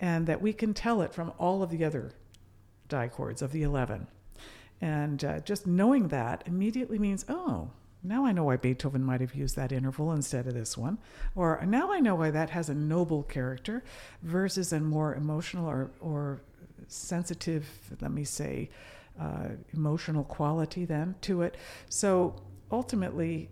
and 0.00 0.26
that 0.26 0.40
we 0.40 0.52
can 0.52 0.72
tell 0.72 1.02
it 1.02 1.12
from 1.12 1.32
all 1.38 1.62
of 1.62 1.70
the 1.70 1.84
other 1.84 2.12
dichords 2.88 3.42
of 3.42 3.52
the 3.52 3.62
11. 3.62 4.06
And 4.80 5.24
uh, 5.24 5.40
just 5.40 5.66
knowing 5.66 6.08
that 6.08 6.42
immediately 6.46 6.98
means, 6.98 7.24
oh, 7.28 7.70
now 8.02 8.24
I 8.24 8.32
know 8.32 8.44
why 8.44 8.56
Beethoven 8.56 9.02
might 9.02 9.20
have 9.20 9.34
used 9.34 9.56
that 9.56 9.72
interval 9.72 10.12
instead 10.12 10.46
of 10.46 10.54
this 10.54 10.76
one. 10.76 10.98
Or 11.34 11.64
now 11.66 11.92
I 11.92 12.00
know 12.00 12.14
why 12.14 12.30
that 12.30 12.50
has 12.50 12.68
a 12.68 12.74
noble 12.74 13.22
character 13.24 13.82
versus 14.22 14.72
a 14.72 14.80
more 14.80 15.14
emotional 15.14 15.68
or, 15.68 15.90
or 16.00 16.40
sensitive, 16.88 17.66
let 18.00 18.12
me 18.12 18.24
say, 18.24 18.70
uh, 19.20 19.48
emotional 19.74 20.24
quality 20.24 20.84
then 20.84 21.14
to 21.22 21.42
it. 21.42 21.56
So 21.88 22.36
ultimately, 22.70 23.50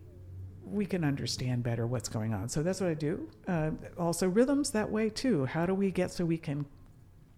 we 0.65 0.87
can 0.87 1.05
understand 1.05 1.63
better 1.63 1.87
what's 1.87 2.09
going 2.09 2.33
on. 2.33 2.49
So 2.49 2.63
that's 2.63 2.81
what 2.81 2.91
I 2.91 2.95
do. 2.95 3.29
Uh, 3.47 3.71
also, 3.99 4.29
rhythms 4.29 4.71
that 4.71 4.91
way 4.91 5.11
too. 5.11 5.45
How 5.47 5.67
do 5.67 5.75
we 5.75 5.91
get 5.91 6.11
so 6.11 6.25
we 6.25 6.39
can 6.39 6.67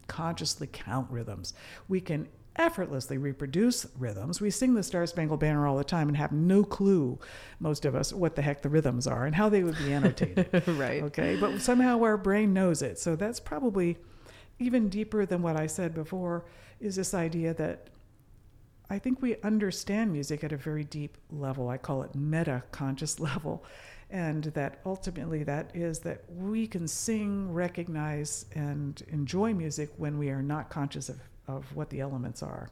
consciously 0.06 0.68
count 0.73 1.11
rhythms? 1.11 1.54
We 1.88 2.00
can 2.00 2.28
effortlessly 2.59 3.18
reproduce 3.18 3.87
rhythms. 3.99 4.40
We 4.40 4.50
sing 4.50 4.75
the 4.75 4.83
Star 4.83 5.06
Spangled 5.06 5.40
Banner 5.40 5.66
all 5.66 5.76
the 5.76 5.85
time 5.85 6.09
and 6.09 6.16
have 6.16 6.33
no 6.33 6.64
clue, 6.64 7.18
most 7.61 7.85
of 7.85 7.95
us, 7.95 8.12
what 8.12 8.35
the 8.35 8.42
heck 8.42 8.62
the 8.62 8.68
rhythms 8.68 9.06
are 9.06 9.26
and 9.26 9.35
how 9.35 9.49
they 9.49 9.62
would 9.62 9.76
be 9.78 9.92
annotated. 9.92 10.66
right. 10.68 11.02
Okay. 11.04 11.37
But 11.38 11.61
somehow 11.61 12.02
our 12.02 12.16
brain 12.16 12.54
knows 12.54 12.83
it. 12.83 12.99
So 12.99 13.16
that's 13.16 13.40
probably 13.40 13.99
even 14.59 14.88
deeper 14.88 15.26
than 15.26 15.42
what 15.42 15.56
I 15.56 15.66
said 15.66 15.95
before 15.95 16.47
is 16.80 16.97
this 16.97 17.12
idea 17.12 17.52
that 17.54 17.88
I 18.88 18.99
think 18.99 19.21
we 19.21 19.37
understand 19.43 20.12
music 20.12 20.45
at 20.45 20.52
a 20.52 20.57
very 20.57 20.85
deep 20.85 21.16
level. 21.31 21.69
I 21.69 21.76
call 21.76 22.02
it 22.02 22.14
meta 22.14 22.62
conscious 22.71 23.19
level. 23.31 23.64
And 24.09 24.45
that 24.45 24.81
ultimately 24.87 25.43
that 25.43 25.73
is 25.75 25.99
that 26.00 26.23
we 26.28 26.69
can 26.69 26.87
sing, 26.87 27.52
recognize, 27.52 28.47
and 28.55 29.02
enjoy 29.09 29.52
music 29.52 29.90
when 29.97 30.16
we 30.16 30.31
are 30.31 30.43
not 30.43 30.71
conscious 30.71 31.09
of 31.09 31.19
of 31.49 31.75
what 31.75 31.90
the 31.90 32.00
elements 32.00 32.43
are. 32.43 32.69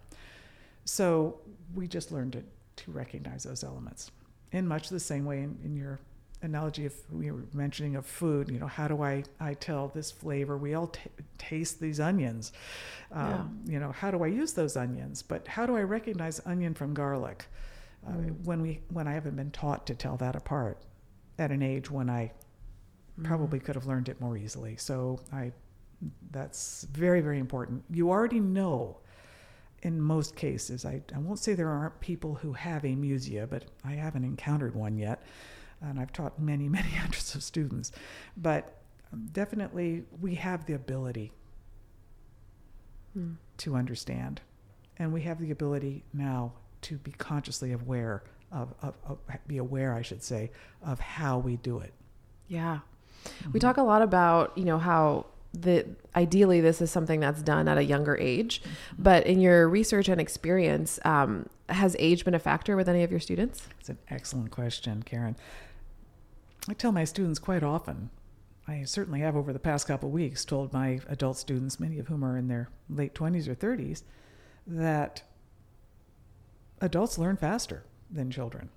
So 0.84 1.38
we 1.74 1.86
just 1.86 2.12
learned 2.12 2.32
to, 2.34 2.42
to 2.84 2.90
recognize 2.90 3.44
those 3.44 3.64
elements 3.64 4.10
in 4.52 4.66
much 4.66 4.88
the 4.88 5.00
same 5.00 5.24
way 5.24 5.42
in, 5.42 5.58
in 5.64 5.76
your 5.76 6.00
analogy 6.44 6.86
of 6.86 6.94
we 7.10 7.30
were 7.30 7.44
mentioning 7.52 7.96
of 7.96 8.06
food 8.06 8.48
you 8.48 8.58
know 8.58 8.66
how 8.66 8.86
do 8.86 9.02
i 9.02 9.22
i 9.40 9.54
tell 9.54 9.88
this 9.88 10.10
flavor 10.10 10.56
we 10.56 10.74
all 10.74 10.86
t- 10.86 11.00
taste 11.38 11.80
these 11.80 11.98
onions 11.98 12.52
um, 13.12 13.60
yeah. 13.64 13.72
you 13.72 13.80
know 13.80 13.92
how 13.92 14.10
do 14.10 14.22
i 14.22 14.26
use 14.26 14.52
those 14.52 14.76
onions 14.76 15.22
but 15.22 15.46
how 15.48 15.66
do 15.66 15.76
i 15.76 15.80
recognize 15.80 16.40
onion 16.46 16.74
from 16.74 16.94
garlic 16.94 17.46
uh, 18.06 18.12
mm. 18.12 18.44
when 18.44 18.60
we 18.62 18.80
when 18.90 19.08
i 19.08 19.12
haven't 19.12 19.36
been 19.36 19.50
taught 19.50 19.86
to 19.86 19.94
tell 19.94 20.16
that 20.16 20.36
apart 20.36 20.78
at 21.38 21.50
an 21.50 21.62
age 21.62 21.90
when 21.90 22.08
i 22.08 22.30
mm. 23.18 23.24
probably 23.24 23.58
could 23.58 23.74
have 23.74 23.86
learned 23.86 24.08
it 24.08 24.20
more 24.20 24.36
easily 24.36 24.76
so 24.76 25.18
i 25.32 25.50
that's 26.30 26.86
very, 26.92 27.20
very 27.20 27.38
important. 27.38 27.84
You 27.90 28.10
already 28.10 28.40
know 28.40 28.98
in 29.82 30.00
most 30.00 30.34
cases, 30.34 30.86
I, 30.86 31.02
I 31.14 31.18
won't 31.18 31.38
say 31.38 31.52
there 31.52 31.68
aren't 31.68 32.00
people 32.00 32.34
who 32.34 32.54
have 32.54 32.84
amusia, 32.84 33.46
but 33.46 33.64
I 33.84 33.92
haven't 33.92 34.24
encountered 34.24 34.74
one 34.74 34.96
yet. 34.96 35.22
And 35.88 36.00
I've 36.00 36.12
taught 36.12 36.40
many, 36.40 36.68
many 36.78 36.90
hundreds 36.90 37.34
of 37.34 37.42
students. 37.42 37.92
But 38.36 38.78
definitely, 39.32 40.04
we 40.20 40.34
have 40.36 40.66
the 40.66 40.74
ability 40.74 41.32
hmm. 43.12 43.32
to 43.58 43.76
understand. 43.76 44.40
And 44.96 45.12
we 45.12 45.22
have 45.22 45.40
the 45.40 45.50
ability 45.50 46.04
now 46.12 46.52
to 46.82 46.98
be 46.98 47.12
consciously 47.12 47.72
aware 47.72 48.22
of, 48.52 48.72
of, 48.82 48.94
of, 49.06 49.18
be 49.46 49.58
aware, 49.58 49.94
I 49.94 50.02
should 50.02 50.22
say, 50.22 50.50
of 50.82 51.00
how 51.00 51.38
we 51.38 51.56
do 51.56 51.80
it. 51.80 51.92
Yeah. 52.46 52.80
Mm-hmm. 53.24 53.52
We 53.52 53.60
talk 53.60 53.78
a 53.78 53.82
lot 53.82 54.02
about, 54.02 54.56
you 54.56 54.64
know, 54.64 54.78
how 54.78 55.26
that 55.54 55.86
ideally 56.16 56.60
this 56.60 56.80
is 56.80 56.90
something 56.90 57.20
that's 57.20 57.42
done 57.42 57.68
at 57.68 57.78
a 57.78 57.84
younger 57.84 58.16
age 58.16 58.60
but 58.98 59.24
in 59.24 59.40
your 59.40 59.68
research 59.68 60.08
and 60.08 60.20
experience 60.20 60.98
um, 61.04 61.48
has 61.68 61.94
age 61.98 62.24
been 62.24 62.34
a 62.34 62.40
factor 62.40 62.76
with 62.76 62.88
any 62.88 63.04
of 63.04 63.10
your 63.10 63.20
students 63.20 63.68
it's 63.78 63.88
an 63.88 63.98
excellent 64.10 64.50
question 64.50 65.02
karen 65.04 65.36
i 66.68 66.74
tell 66.74 66.92
my 66.92 67.04
students 67.04 67.38
quite 67.38 67.62
often 67.62 68.10
i 68.66 68.82
certainly 68.84 69.20
have 69.20 69.36
over 69.36 69.52
the 69.52 69.58
past 69.58 69.86
couple 69.86 70.08
of 70.08 70.14
weeks 70.14 70.44
told 70.44 70.72
my 70.72 71.00
adult 71.08 71.36
students 71.36 71.80
many 71.80 71.98
of 71.98 72.08
whom 72.08 72.24
are 72.24 72.36
in 72.36 72.48
their 72.48 72.68
late 72.88 73.14
20s 73.14 73.48
or 73.48 73.54
30s 73.54 74.02
that 74.66 75.22
adults 76.80 77.18
learn 77.18 77.36
faster 77.36 77.84
than 78.10 78.30
children 78.30 78.68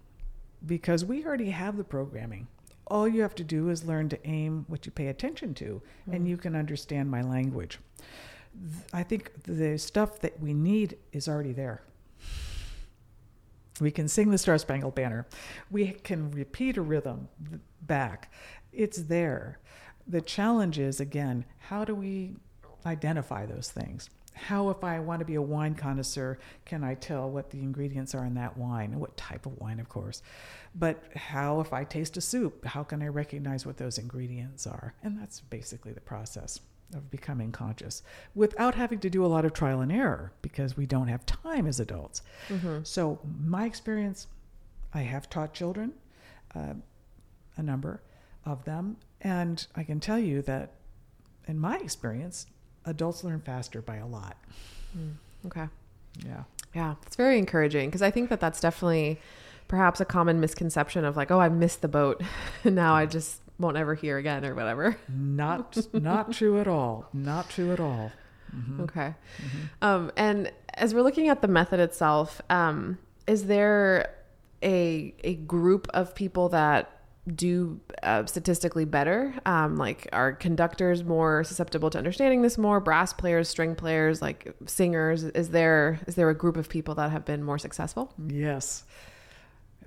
because 0.65 1.05
we 1.05 1.25
already 1.25 1.51
have 1.51 1.77
the 1.77 1.83
programming 1.83 2.47
all 2.89 3.07
you 3.07 3.21
have 3.21 3.35
to 3.35 3.43
do 3.43 3.69
is 3.69 3.85
learn 3.85 4.09
to 4.09 4.27
aim 4.27 4.65
what 4.67 4.85
you 4.85 4.91
pay 4.91 5.07
attention 5.07 5.53
to, 5.55 5.81
mm. 6.09 6.15
and 6.15 6.27
you 6.27 6.37
can 6.37 6.55
understand 6.55 7.09
my 7.09 7.21
language. 7.21 7.79
I 8.93 9.03
think 9.03 9.31
the 9.43 9.77
stuff 9.77 10.19
that 10.19 10.39
we 10.39 10.53
need 10.53 10.97
is 11.11 11.27
already 11.27 11.53
there. 11.53 11.81
We 13.79 13.91
can 13.91 14.07
sing 14.07 14.31
the 14.31 14.37
Star 14.37 14.57
Spangled 14.57 14.95
Banner. 14.95 15.27
We 15.69 15.91
can 15.91 16.31
repeat 16.31 16.77
a 16.77 16.81
rhythm 16.81 17.29
back. 17.81 18.31
It's 18.71 18.97
there. 18.97 19.59
The 20.07 20.21
challenge 20.21 20.79
is, 20.79 20.99
again, 20.99 21.45
how 21.59 21.85
do 21.85 21.93
we 21.93 22.35
identify 22.85 23.45
those 23.45 23.69
things? 23.69 24.09
how, 24.37 24.69
if 24.69 24.83
I 24.83 24.99
want 24.99 25.19
to 25.19 25.25
be 25.25 25.35
a 25.35 25.41
wine 25.41 25.75
connoisseur, 25.75 26.37
can 26.65 26.83
I 26.83 26.93
tell 26.93 27.29
what 27.29 27.49
the 27.49 27.59
ingredients 27.59 28.13
are 28.15 28.25
in 28.25 28.35
that 28.35 28.57
wine? 28.57 28.99
What 28.99 29.17
type 29.17 29.45
of 29.45 29.57
wine, 29.57 29.79
of 29.79 29.89
course. 29.89 30.21
But 30.75 31.03
how, 31.15 31.59
if 31.59 31.73
I 31.73 31.83
taste 31.83 32.17
a 32.17 32.21
soup, 32.21 32.65
how 32.65 32.83
can 32.83 33.01
I 33.01 33.07
recognize 33.07 33.65
what 33.65 33.77
those 33.77 33.97
ingredients 33.97 34.67
are? 34.67 34.93
And 35.03 35.19
that's 35.19 35.41
basically 35.41 35.91
the 35.91 36.01
process 36.01 36.59
of 36.93 37.11
becoming 37.11 37.51
conscious 37.51 38.01
without 38.33 38.75
having 38.75 38.99
to 38.99 39.09
do 39.09 39.25
a 39.25 39.27
lot 39.27 39.43
of 39.45 39.53
trial 39.53 39.81
and 39.81 39.91
error 39.91 40.31
because 40.41 40.77
we 40.77 40.85
don't 40.85 41.07
have 41.07 41.25
time 41.25 41.67
as 41.67 41.79
adults. 41.79 42.21
Mm-hmm. 42.49 42.79
So, 42.83 43.19
my 43.43 43.65
experience, 43.65 44.27
I 44.93 45.01
have 45.01 45.29
taught 45.29 45.53
children, 45.53 45.93
uh, 46.55 46.73
a 47.57 47.63
number 47.63 48.01
of 48.45 48.63
them, 48.65 48.97
and 49.21 49.65
I 49.75 49.83
can 49.83 49.99
tell 49.99 50.19
you 50.19 50.41
that 50.43 50.73
in 51.47 51.59
my 51.59 51.77
experience, 51.77 52.45
adults 52.85 53.23
learn 53.23 53.41
faster 53.41 53.81
by 53.81 53.97
a 53.97 54.07
lot. 54.07 54.37
Mm, 54.97 55.13
okay. 55.45 55.67
Yeah. 56.25 56.43
Yeah. 56.73 56.95
It's 57.05 57.15
very 57.15 57.37
encouraging 57.37 57.89
because 57.89 58.01
I 58.01 58.11
think 58.11 58.29
that 58.29 58.39
that's 58.39 58.59
definitely 58.59 59.19
perhaps 59.67 59.99
a 59.99 60.05
common 60.05 60.39
misconception 60.39 61.03
of 61.05 61.17
like, 61.17 61.31
oh, 61.31 61.39
I 61.39 61.49
missed 61.49 61.81
the 61.81 61.87
boat. 61.87 62.21
now 62.63 62.93
I 62.93 63.05
just 63.05 63.41
won't 63.59 63.77
ever 63.77 63.95
hear 63.95 64.17
again 64.17 64.45
or 64.45 64.55
whatever. 64.55 64.97
Not 65.09 65.77
not 65.93 66.31
true 66.31 66.59
at 66.59 66.67
all. 66.67 67.07
Not 67.13 67.49
true 67.49 67.71
at 67.71 67.79
all. 67.79 68.11
Mm-hmm. 68.55 68.81
Okay. 68.81 69.13
Mm-hmm. 69.37 69.57
Um, 69.81 70.11
and 70.15 70.51
as 70.73 70.93
we're 70.93 71.01
looking 71.01 71.29
at 71.29 71.41
the 71.41 71.47
method 71.47 71.79
itself, 71.79 72.41
um, 72.49 72.97
is 73.25 73.45
there 73.45 74.13
a 74.63 75.13
a 75.23 75.35
group 75.35 75.87
of 75.93 76.15
people 76.15 76.49
that 76.49 76.91
do 77.35 77.79
uh, 78.03 78.25
statistically 78.25 78.85
better? 78.85 79.33
Um, 79.45 79.75
like, 79.75 80.07
are 80.13 80.33
conductors 80.33 81.03
more 81.03 81.43
susceptible 81.43 81.89
to 81.89 81.97
understanding 81.97 82.41
this 82.41 82.57
more? 82.57 82.79
Brass 82.79 83.11
players, 83.13 83.49
string 83.49 83.75
players, 83.75 84.21
like 84.21 84.55
singers. 84.65 85.23
Is 85.23 85.49
there 85.49 85.99
is 86.07 86.15
there 86.15 86.29
a 86.29 86.35
group 86.35 86.57
of 86.57 86.69
people 86.69 86.95
that 86.95 87.11
have 87.11 87.25
been 87.25 87.43
more 87.43 87.57
successful? 87.57 88.13
Yes. 88.27 88.83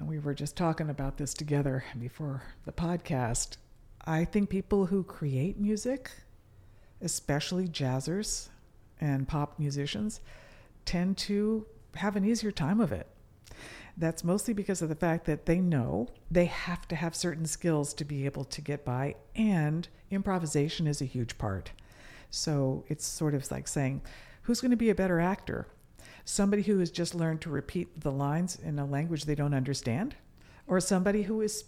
And 0.01 0.09
we 0.09 0.19
were 0.19 0.33
just 0.33 0.57
talking 0.57 0.89
about 0.89 1.19
this 1.19 1.35
together 1.35 1.85
before 1.99 2.43
the 2.65 2.73
podcast. 2.73 3.59
I 4.07 4.25
think 4.25 4.49
people 4.49 4.87
who 4.87 5.05
create 5.05 5.61
music, 5.61 6.11
especially 7.03 7.69
jazzers 7.69 8.49
and 8.99 9.29
pop 9.29 9.59
musicians, 9.59 10.23
tend 10.87 11.19
to 11.19 11.67
have 11.97 12.17
an 12.17 12.25
easier 12.25 12.51
time 12.51 12.81
of 12.81 12.93
it. 12.93 13.09
That's 13.95 14.25
mostly 14.25 14.55
because 14.55 14.81
of 14.81 14.89
the 14.89 14.95
fact 14.95 15.27
that 15.27 15.45
they 15.45 15.61
know 15.61 16.09
they 16.31 16.47
have 16.47 16.89
to 16.89 16.97
have 16.97 17.15
certain 17.15 17.45
skills 17.45 17.93
to 17.93 18.05
be 18.07 18.25
able 18.25 18.45
to 18.45 18.63
get 18.63 18.87
by, 18.87 19.17
and 19.37 19.87
improvisation 20.11 20.87
is 20.87 21.03
a 21.03 21.05
huge 21.05 21.37
part. 21.37 21.73
So 22.31 22.85
it's 22.89 23.05
sort 23.05 23.35
of 23.35 23.51
like 23.51 23.69
saying, 23.69 24.01
who's 24.45 24.63
going 24.63 24.71
to 24.71 24.79
be 24.79 24.89
a 24.89 24.95
better 24.95 25.21
actor? 25.21 25.67
Somebody 26.25 26.63
who 26.63 26.79
has 26.79 26.91
just 26.91 27.15
learned 27.15 27.41
to 27.43 27.51
repeat 27.51 28.01
the 28.01 28.13
lines 28.13 28.57
in 28.57 28.79
a 28.79 28.85
language 28.85 29.25
they 29.25 29.35
don't 29.35 29.55
understand, 29.55 30.15
or 30.67 30.81
somebody 30.81 31.23
who 31.23 31.41
is 31.41 31.65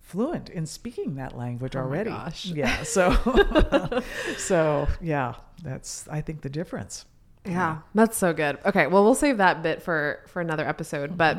fluent 0.00 0.48
in 0.48 0.66
speaking 0.66 1.14
that 1.14 1.36
language 1.36 1.76
oh 1.76 1.80
already. 1.80 2.10
gosh. 2.10 2.46
Yeah. 2.46 2.82
So, 2.82 4.02
so 4.36 4.88
yeah, 5.00 5.34
that's 5.62 6.08
I 6.08 6.20
think 6.20 6.42
the 6.42 6.50
difference. 6.50 7.04
Yeah, 7.46 7.78
that's 7.94 8.18
so 8.18 8.32
good. 8.32 8.58
Okay, 8.66 8.86
well, 8.86 9.02
we'll 9.04 9.14
save 9.14 9.38
that 9.38 9.62
bit 9.62 9.82
for 9.82 10.20
for 10.26 10.40
another 10.40 10.66
episode. 10.66 11.16
But 11.16 11.38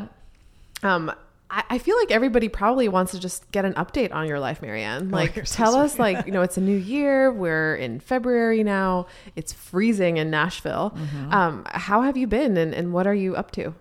um, 0.83 1.11
I, 1.51 1.63
I 1.71 1.77
feel 1.77 1.97
like 1.97 2.09
everybody 2.11 2.47
probably 2.49 2.87
wants 2.87 3.11
to 3.11 3.19
just 3.19 3.51
get 3.51 3.65
an 3.65 3.73
update 3.73 4.13
on 4.13 4.27
your 4.27 4.39
life, 4.39 4.61
Marianne. 4.61 5.09
Like, 5.09 5.35
you're 5.35 5.45
so 5.45 5.57
tell 5.57 5.75
us, 5.75 5.99
like, 5.99 6.25
you 6.25 6.31
know, 6.31 6.41
it's 6.41 6.57
a 6.57 6.61
new 6.61 6.77
year. 6.77 7.31
We're 7.31 7.75
in 7.75 7.99
February 7.99 8.63
now. 8.63 9.07
It's 9.35 9.51
freezing 9.51 10.17
in 10.17 10.31
Nashville. 10.31 10.97
Um, 11.29 11.63
how 11.67 12.01
have 12.01 12.17
you 12.17 12.25
been, 12.25 12.57
and, 12.57 12.73
and 12.73 12.93
what 12.93 13.05
are 13.05 13.13
you 13.13 13.35
up 13.35 13.51
to? 13.51 13.75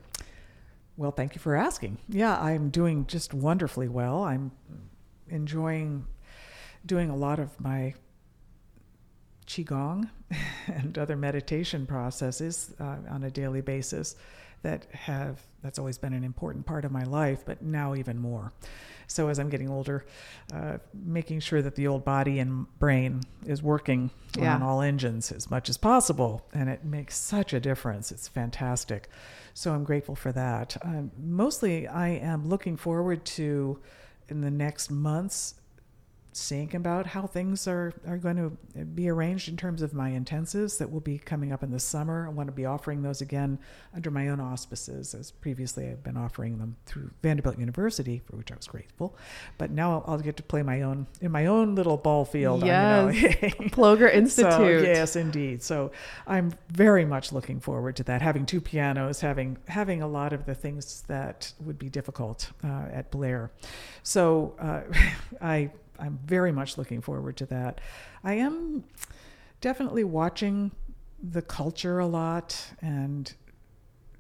Well, 0.97 1.13
thank 1.13 1.35
you 1.35 1.41
for 1.41 1.57
asking. 1.57 1.99
Yeah, 2.09 2.39
I'm 2.39 2.69
doing 2.69 3.07
just 3.07 3.33
wonderfully 3.33 3.89
well. 3.89 4.25
I'm 4.25 4.51
enjoying 5.29 6.07
doing 6.85 7.09
a 7.09 7.17
lot 7.17 7.39
of 7.39 7.59
my 7.61 7.95
qigong 9.47 10.11
and 10.67 10.99
other 10.99 11.17
meditation 11.17 11.87
processes 11.87 12.75
uh, 12.81 12.97
on 13.09 13.23
a 13.25 13.31
daily 13.31 13.61
basis 13.61 14.17
that 14.63 14.87
have 14.93 15.41
that's 15.63 15.79
always 15.79 15.99
been 15.99 16.13
an 16.15 16.25
important 16.25 16.65
part 16.67 16.85
of 16.85 16.93
my 16.93 17.05
life, 17.05 17.43
but 17.45 17.61
now 17.63 17.95
even 17.95 18.19
more. 18.19 18.53
So 19.07 19.29
as 19.29 19.39
I'm 19.39 19.49
getting 19.51 19.69
older, 19.69 20.07
uh, 20.55 20.79
making 20.95 21.41
sure 21.41 21.61
that 21.63 21.75
the 21.75 21.87
old 21.87 22.05
body 22.05 22.39
and 22.39 22.67
brain 22.79 23.21
is 23.45 23.63
working 23.63 24.11
Yeah. 24.39 24.55
on 24.55 24.63
all 24.63 24.81
engines 24.81 25.33
as 25.33 25.51
much 25.51 25.69
as 25.69 25.77
possible, 25.77 26.47
and 26.55 26.71
it 26.71 26.85
makes 26.85 27.17
such 27.17 27.53
a 27.53 27.61
difference. 27.61 28.13
It's 28.13 28.29
fantastic. 28.29 29.09
So 29.53 29.75
I'm 29.75 29.85
grateful 29.85 30.15
for 30.15 30.33
that. 30.33 30.77
Um, 30.83 31.11
mostly, 31.19 31.87
I 31.89 32.09
am 32.09 32.49
looking 32.49 32.77
forward 32.77 33.25
to 33.37 33.81
in 34.29 34.41
the 34.43 34.51
next 34.51 34.91
months 34.91 35.55
seeing 36.33 36.75
about 36.77 37.07
how 37.07 37.27
things 37.27 37.67
are, 37.67 37.93
are 38.07 38.17
going 38.17 38.37
to 38.37 38.85
be 38.85 39.09
arranged 39.09 39.49
in 39.49 39.57
terms 39.57 39.83
of 39.83 39.93
my 39.93 40.11
intensives 40.11 40.79
that 40.79 40.91
will 40.91 41.01
be 41.01 41.19
coming 41.19 41.53
up 41.53 41.63
in 41.63 41.71
the 41.71 41.81
summer. 41.81 42.27
I 42.27 42.31
want 42.31 42.49
to 42.49 42.53
be 42.53 42.65
offering 42.65 43.03
those 43.03 43.21
again 43.21 43.59
under 43.95 44.11
my 44.11 44.29
own 44.29 44.41
auspices, 44.41 45.15
as 45.15 45.31
previously 45.31 45.89
I've 45.89 46.03
been 46.03 46.17
offering 46.17 46.59
them 46.59 46.77
through 46.87 47.11
Vanderbilt 47.23 47.59
University, 47.59 48.23
for 48.25 48.37
which 48.37 48.53
I 48.53 48.57
was 48.57 48.67
grateful. 48.67 49.17
But 49.59 49.71
now 49.71 49.93
I'll, 49.93 50.05
I'll 50.07 50.19
get 50.19 50.37
to 50.37 50.43
play 50.43 50.63
my 50.63 50.83
own 50.83 51.07
in 51.21 51.33
my 51.33 51.47
own 51.47 51.75
little 51.75 51.97
ball 51.97 52.25
field. 52.25 52.65
Yes. 52.65 53.15
you 53.15 53.29
know. 53.43 53.67
Ploger 53.71 54.13
Institute. 54.13 54.53
So, 54.53 54.69
yes, 54.69 55.17
indeed. 55.17 55.63
So 55.63 55.91
I'm 56.27 56.53
very 56.69 57.05
much 57.05 57.33
looking 57.33 57.61
forward 57.61 57.97
to 57.97 58.05
that. 58.05 58.23
Having 58.23 58.47
two 58.47 58.61
pianos, 58.61 59.21
having 59.21 59.59
having 59.69 60.03
a 60.03 60.09
lot 60.09 60.33
of 60.33 60.47
the 60.47 60.55
things 60.55 61.03
that 61.09 61.53
would 61.61 61.79
be 61.79 61.89
difficult 61.89 62.51
uh, 62.63 62.87
at 62.93 63.11
Blair. 63.11 63.51
So 64.03 64.55
uh, 64.59 64.83
I 65.41 65.71
I'm 66.01 66.19
very 66.25 66.53
much 66.53 66.79
looking 66.79 67.01
forward 67.01 67.37
to 67.39 67.47
that. 67.47 67.81
I 68.25 68.35
am 68.35 68.85
definitely 69.61 70.05
watching 70.05 70.73
the 71.23 71.43
culture 71.43 71.99
a 71.99 72.07
lot 72.07 72.73
and 72.81 73.33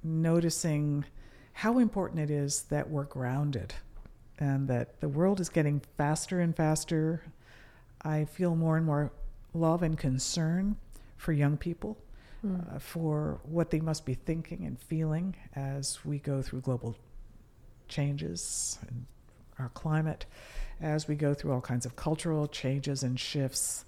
noticing 0.02 1.04
how 1.52 1.78
important 1.78 2.20
it 2.20 2.30
is 2.30 2.62
that 2.64 2.88
we're 2.88 3.04
grounded 3.04 3.74
and 4.38 4.68
that 4.68 5.00
the 5.00 5.08
world 5.08 5.40
is 5.40 5.48
getting 5.48 5.80
faster 5.96 6.40
and 6.40 6.56
faster. 6.56 7.22
I 8.02 8.24
feel 8.24 8.54
more 8.56 8.76
and 8.76 8.86
more 8.86 9.12
love 9.52 9.82
and 9.82 9.98
concern 9.98 10.76
for 11.16 11.32
young 11.32 11.56
people, 11.56 11.98
uh, 12.46 12.78
for 12.78 13.40
what 13.44 13.70
they 13.70 13.80
must 13.80 14.06
be 14.06 14.14
thinking 14.14 14.64
and 14.64 14.78
feeling 14.78 15.36
as 15.54 16.02
we 16.04 16.18
go 16.18 16.40
through 16.40 16.62
global 16.62 16.96
changes 17.88 18.78
in 18.88 19.06
our 19.58 19.68
climate, 19.70 20.24
as 20.80 21.08
we 21.08 21.14
go 21.14 21.34
through 21.34 21.52
all 21.52 21.60
kinds 21.60 21.86
of 21.86 21.96
cultural 21.96 22.46
changes 22.46 23.02
and 23.02 23.18
shifts 23.18 23.84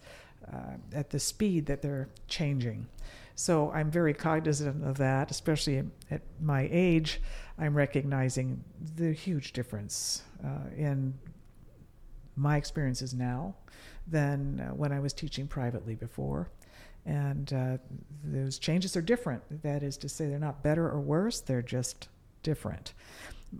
uh, 0.53 0.77
at 0.93 1.11
the 1.11 1.19
speed 1.19 1.67
that 1.67 1.83
they're 1.83 2.09
changing. 2.29 2.87
So 3.35 3.71
I'm 3.73 3.91
very 3.91 4.13
cognizant 4.15 4.85
of 4.85 4.99
that, 4.99 5.31
especially 5.31 5.85
at- 6.11 6.21
my 6.41 6.69
age. 6.71 7.21
I'm 7.59 7.75
recognizing 7.75 8.63
the 8.97 9.13
huge 9.13 9.53
difference 9.53 10.23
uh, 10.45 10.69
in 10.77 11.15
my 12.37 12.57
experiences 12.57 13.15
now 13.15 13.55
than 14.07 14.61
uh, 14.61 14.75
when 14.75 14.93
I 14.93 15.01
was 15.01 15.13
teaching 15.13 15.47
privately 15.47 15.95
before. 15.95 16.51
And 17.05 17.53
uh, 17.53 17.79
those 18.25 18.59
changes 18.59 18.97
are 18.97 19.03
different. 19.03 19.63
That 19.63 19.83
is 19.83 19.97
to 19.99 20.09
say, 20.09 20.29
they're 20.29 20.39
not 20.39 20.63
better 20.63 20.89
or 20.89 21.01
worse, 21.01 21.41
they're 21.41 21.63
just 21.63 22.09
different. 22.43 22.93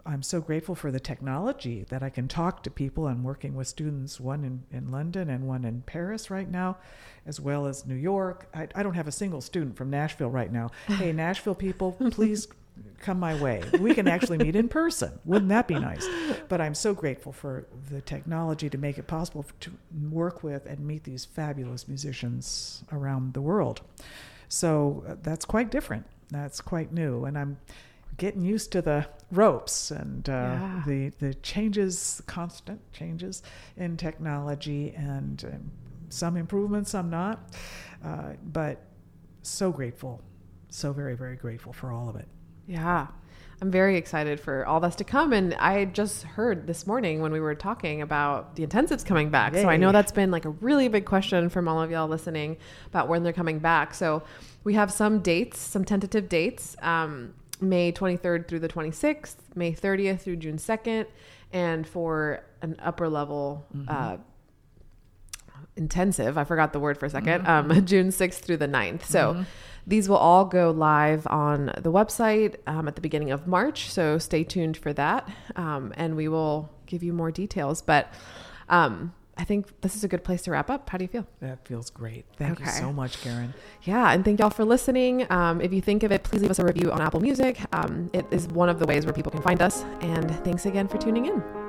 I'm 0.07 0.23
so 0.23 0.41
grateful 0.41 0.75
for 0.75 0.91
the 0.91 1.01
technology 1.01 1.85
that 1.91 2.03
I 2.03 2.09
can 2.09 2.29
talk 2.29 2.63
to 2.63 2.71
people. 2.71 3.07
I'm 3.07 3.23
working 3.23 3.55
with 3.55 3.69
students, 3.69 4.19
one 4.19 4.45
in, 4.45 4.63
in 4.77 4.91
London 4.91 5.29
and 5.29 5.47
one 5.47 5.65
in 5.65 5.83
Paris 5.83 6.31
right 6.31 6.51
now, 6.51 6.79
as 7.27 7.41
well 7.41 7.67
as 7.67 7.87
New 7.87 7.95
York. 7.95 8.49
I, 8.55 8.69
I 8.75 8.83
don't 8.83 8.95
have 8.95 9.09
a 9.09 9.13
single 9.13 9.41
student 9.41 9.77
from 9.77 9.91
Nashville 9.91 10.31
right 10.31 10.53
now. 10.53 10.71
Hey, 11.03 11.13
Nashville 11.13 11.55
people, 11.55 11.93
please 12.11 12.49
come 13.01 13.19
my 13.19 13.35
way. 13.41 13.63
We 13.81 13.95
can 13.95 14.09
actually 14.09 14.39
meet 14.39 14.57
in 14.57 14.69
person. 14.69 15.19
Wouldn't 15.25 15.49
that 15.49 15.67
be 15.67 15.75
nice? 15.75 16.09
But 16.49 16.61
I'm 16.61 16.75
so 16.75 16.95
grateful 16.95 17.33
for 17.33 17.67
the 17.91 18.01
technology 18.01 18.71
to 18.71 18.79
make 18.79 18.99
it 18.99 19.07
possible 19.07 19.45
to 19.61 19.73
work 20.11 20.43
with 20.43 20.67
and 20.67 20.81
meet 20.81 21.05
these 21.05 21.25
fabulous 21.25 21.89
musicians 21.89 22.85
around 22.93 23.35
the 23.35 23.41
world. 23.41 23.81
So 24.49 25.05
uh, 25.09 25.17
that's 25.23 25.45
quite 25.45 25.71
different. 25.71 26.07
That's 26.31 26.61
quite 26.61 26.93
new. 26.93 27.25
And 27.25 27.37
I'm 27.37 27.59
getting 28.17 28.43
used 28.43 28.73
to 28.73 28.83
the 28.83 29.07
ropes 29.31 29.91
and 29.91 30.29
uh, 30.29 30.33
Yeah. 30.33 30.83
the 30.87 31.09
the 31.19 31.35
changes, 31.35 32.23
constant 32.27 32.81
changes 32.93 33.43
in 33.77 33.97
technology, 33.97 34.95
and 34.97 35.45
um, 35.45 35.71
some 36.09 36.37
improvements, 36.37 36.91
some 36.91 37.11
not. 37.11 37.55
Uh, 38.05 38.33
but 38.45 38.85
so 39.43 39.71
grateful, 39.73 40.21
so 40.69 40.93
very 40.93 41.17
very 41.17 41.37
grateful 41.37 41.73
for 41.73 41.91
all 41.93 42.09
of 42.09 42.17
it. 42.17 42.29
Yeah. 42.67 43.07
I'm 43.61 43.71
very 43.71 43.97
excited 43.97 44.41
for 44.41 44.67
all 44.67 44.81
that's 44.81 44.97
to 44.97 45.05
come. 45.05 45.33
And 45.33 45.55
I 45.55 45.85
just 45.85 46.25
heard 46.25 46.67
this 46.67 46.85
morning 46.85 47.23
when 47.23 47.31
we 47.31 47.39
were 47.39 47.55
talking 47.55 48.03
about 48.03 48.57
the 48.57 48.67
intensives 48.67 49.07
coming 49.07 49.31
back. 49.31 49.55
So 49.55 49.69
I 49.69 49.77
know 49.77 49.93
that's 49.93 50.11
been 50.11 50.33
like 50.33 50.45
a 50.47 50.51
really 50.51 50.89
big 50.89 51.05
question 51.05 51.49
from 51.49 51.69
all 51.69 51.81
of 51.81 51.89
y'all 51.89 52.09
listening 52.09 52.57
about 52.89 53.07
when 53.07 53.23
they're 53.23 53.33
coming 53.33 53.61
back. 53.61 53.95
So 53.95 54.25
we 54.65 54.75
have 54.75 54.91
some 54.91 55.21
dates, 55.21 55.61
some 55.61 55.85
tentative 55.85 56.29
dates. 56.29 56.75
Um, 56.83 57.35
May 57.63 57.93
23rd 57.93 58.49
through 58.49 58.61
the 58.61 58.69
26th, 58.69 59.37
May 59.55 59.73
30th 59.73 60.21
through 60.21 60.37
June 60.37 60.57
2nd, 60.57 61.07
and 61.53 61.87
for 61.87 62.45
an 62.61 62.77
upper 62.81 63.09
level 63.09 63.67
uh, 63.89 64.17
intensive, 65.77 66.37
I 66.37 66.45
forgot 66.45 66.73
the 66.73 66.81
word 66.81 66.99
for 66.99 67.07
a 67.07 67.11
2nd 67.11 67.49
um, 67.49 67.85
June 67.87 68.09
6th 68.09 68.41
through 68.41 68.59
the 68.59 68.69
9th. 68.69 69.05
So 69.05 69.45
these 69.87 70.09
will 70.09 70.17
all 70.17 70.45
go 70.45 70.71
live 70.71 71.27
on 71.27 71.67
the 71.79 71.91
website 71.91 72.57
um, 72.67 72.89
at 72.89 72.95
the 72.95 73.01
beginning 73.01 73.31
of 73.31 73.47
March. 73.47 73.91
So 73.91 74.19
stay 74.19 74.45
tuned 74.45 74.77
for 74.77 74.93
that. 74.93 75.29
Um, 75.57 75.93
and 75.97 76.17
we 76.17 76.29
will 76.29 76.71
give 76.87 77.03
you 77.03 77.13
more 77.13 77.31
details. 77.31 77.83
But 77.83 78.13
um, 78.69 79.13
I 79.37 79.45
think 79.45 79.81
this 79.81 79.97
is 79.97 80.05
a 80.05 80.09
good 80.09 80.25
place 80.25 80.43
to 80.43 80.51
wrap 80.51 80.69
up. 80.69 80.89
How 80.91 80.99
do 80.99 81.05
you 81.05 81.09
feel? 81.09 81.27
That 81.41 81.67
feels 81.67 81.89
great. 81.89 82.27
Thank 82.37 82.61
you 82.61 82.67
so 82.67 82.93
much, 82.93 83.21
Karen. 83.23 83.55
Yeah, 83.83 84.13
and 84.13 84.25
thank 84.25 84.41
y'all 84.41 84.51
for 84.51 84.65
listening. 84.65 85.27
Um, 85.31 85.61
if 85.61 85.73
you 85.73 85.81
think 85.81 86.03
of 86.03 86.13
it, 86.13 86.23
please 86.23 86.43
leave 86.43 86.51
us 86.51 86.59
a 86.59 86.65
review 86.65 86.93
on 86.93 87.01
Apple 87.01 87.21
Music. 87.21 87.59
Um, 87.73 88.11
it 88.13 88.27
is 88.31 88.47
one 88.49 88.69
of 88.69 88.79
the 88.79 88.87
ways 88.87 89.07
where 89.07 89.15
people 89.15 89.33
can 89.33 89.43
find 89.43 89.63
us. 89.63 89.83
And 90.01 90.31
thanks 90.45 90.67
again 90.67 90.87
for 90.87 90.99
tuning 90.99 91.27
in. 91.27 91.62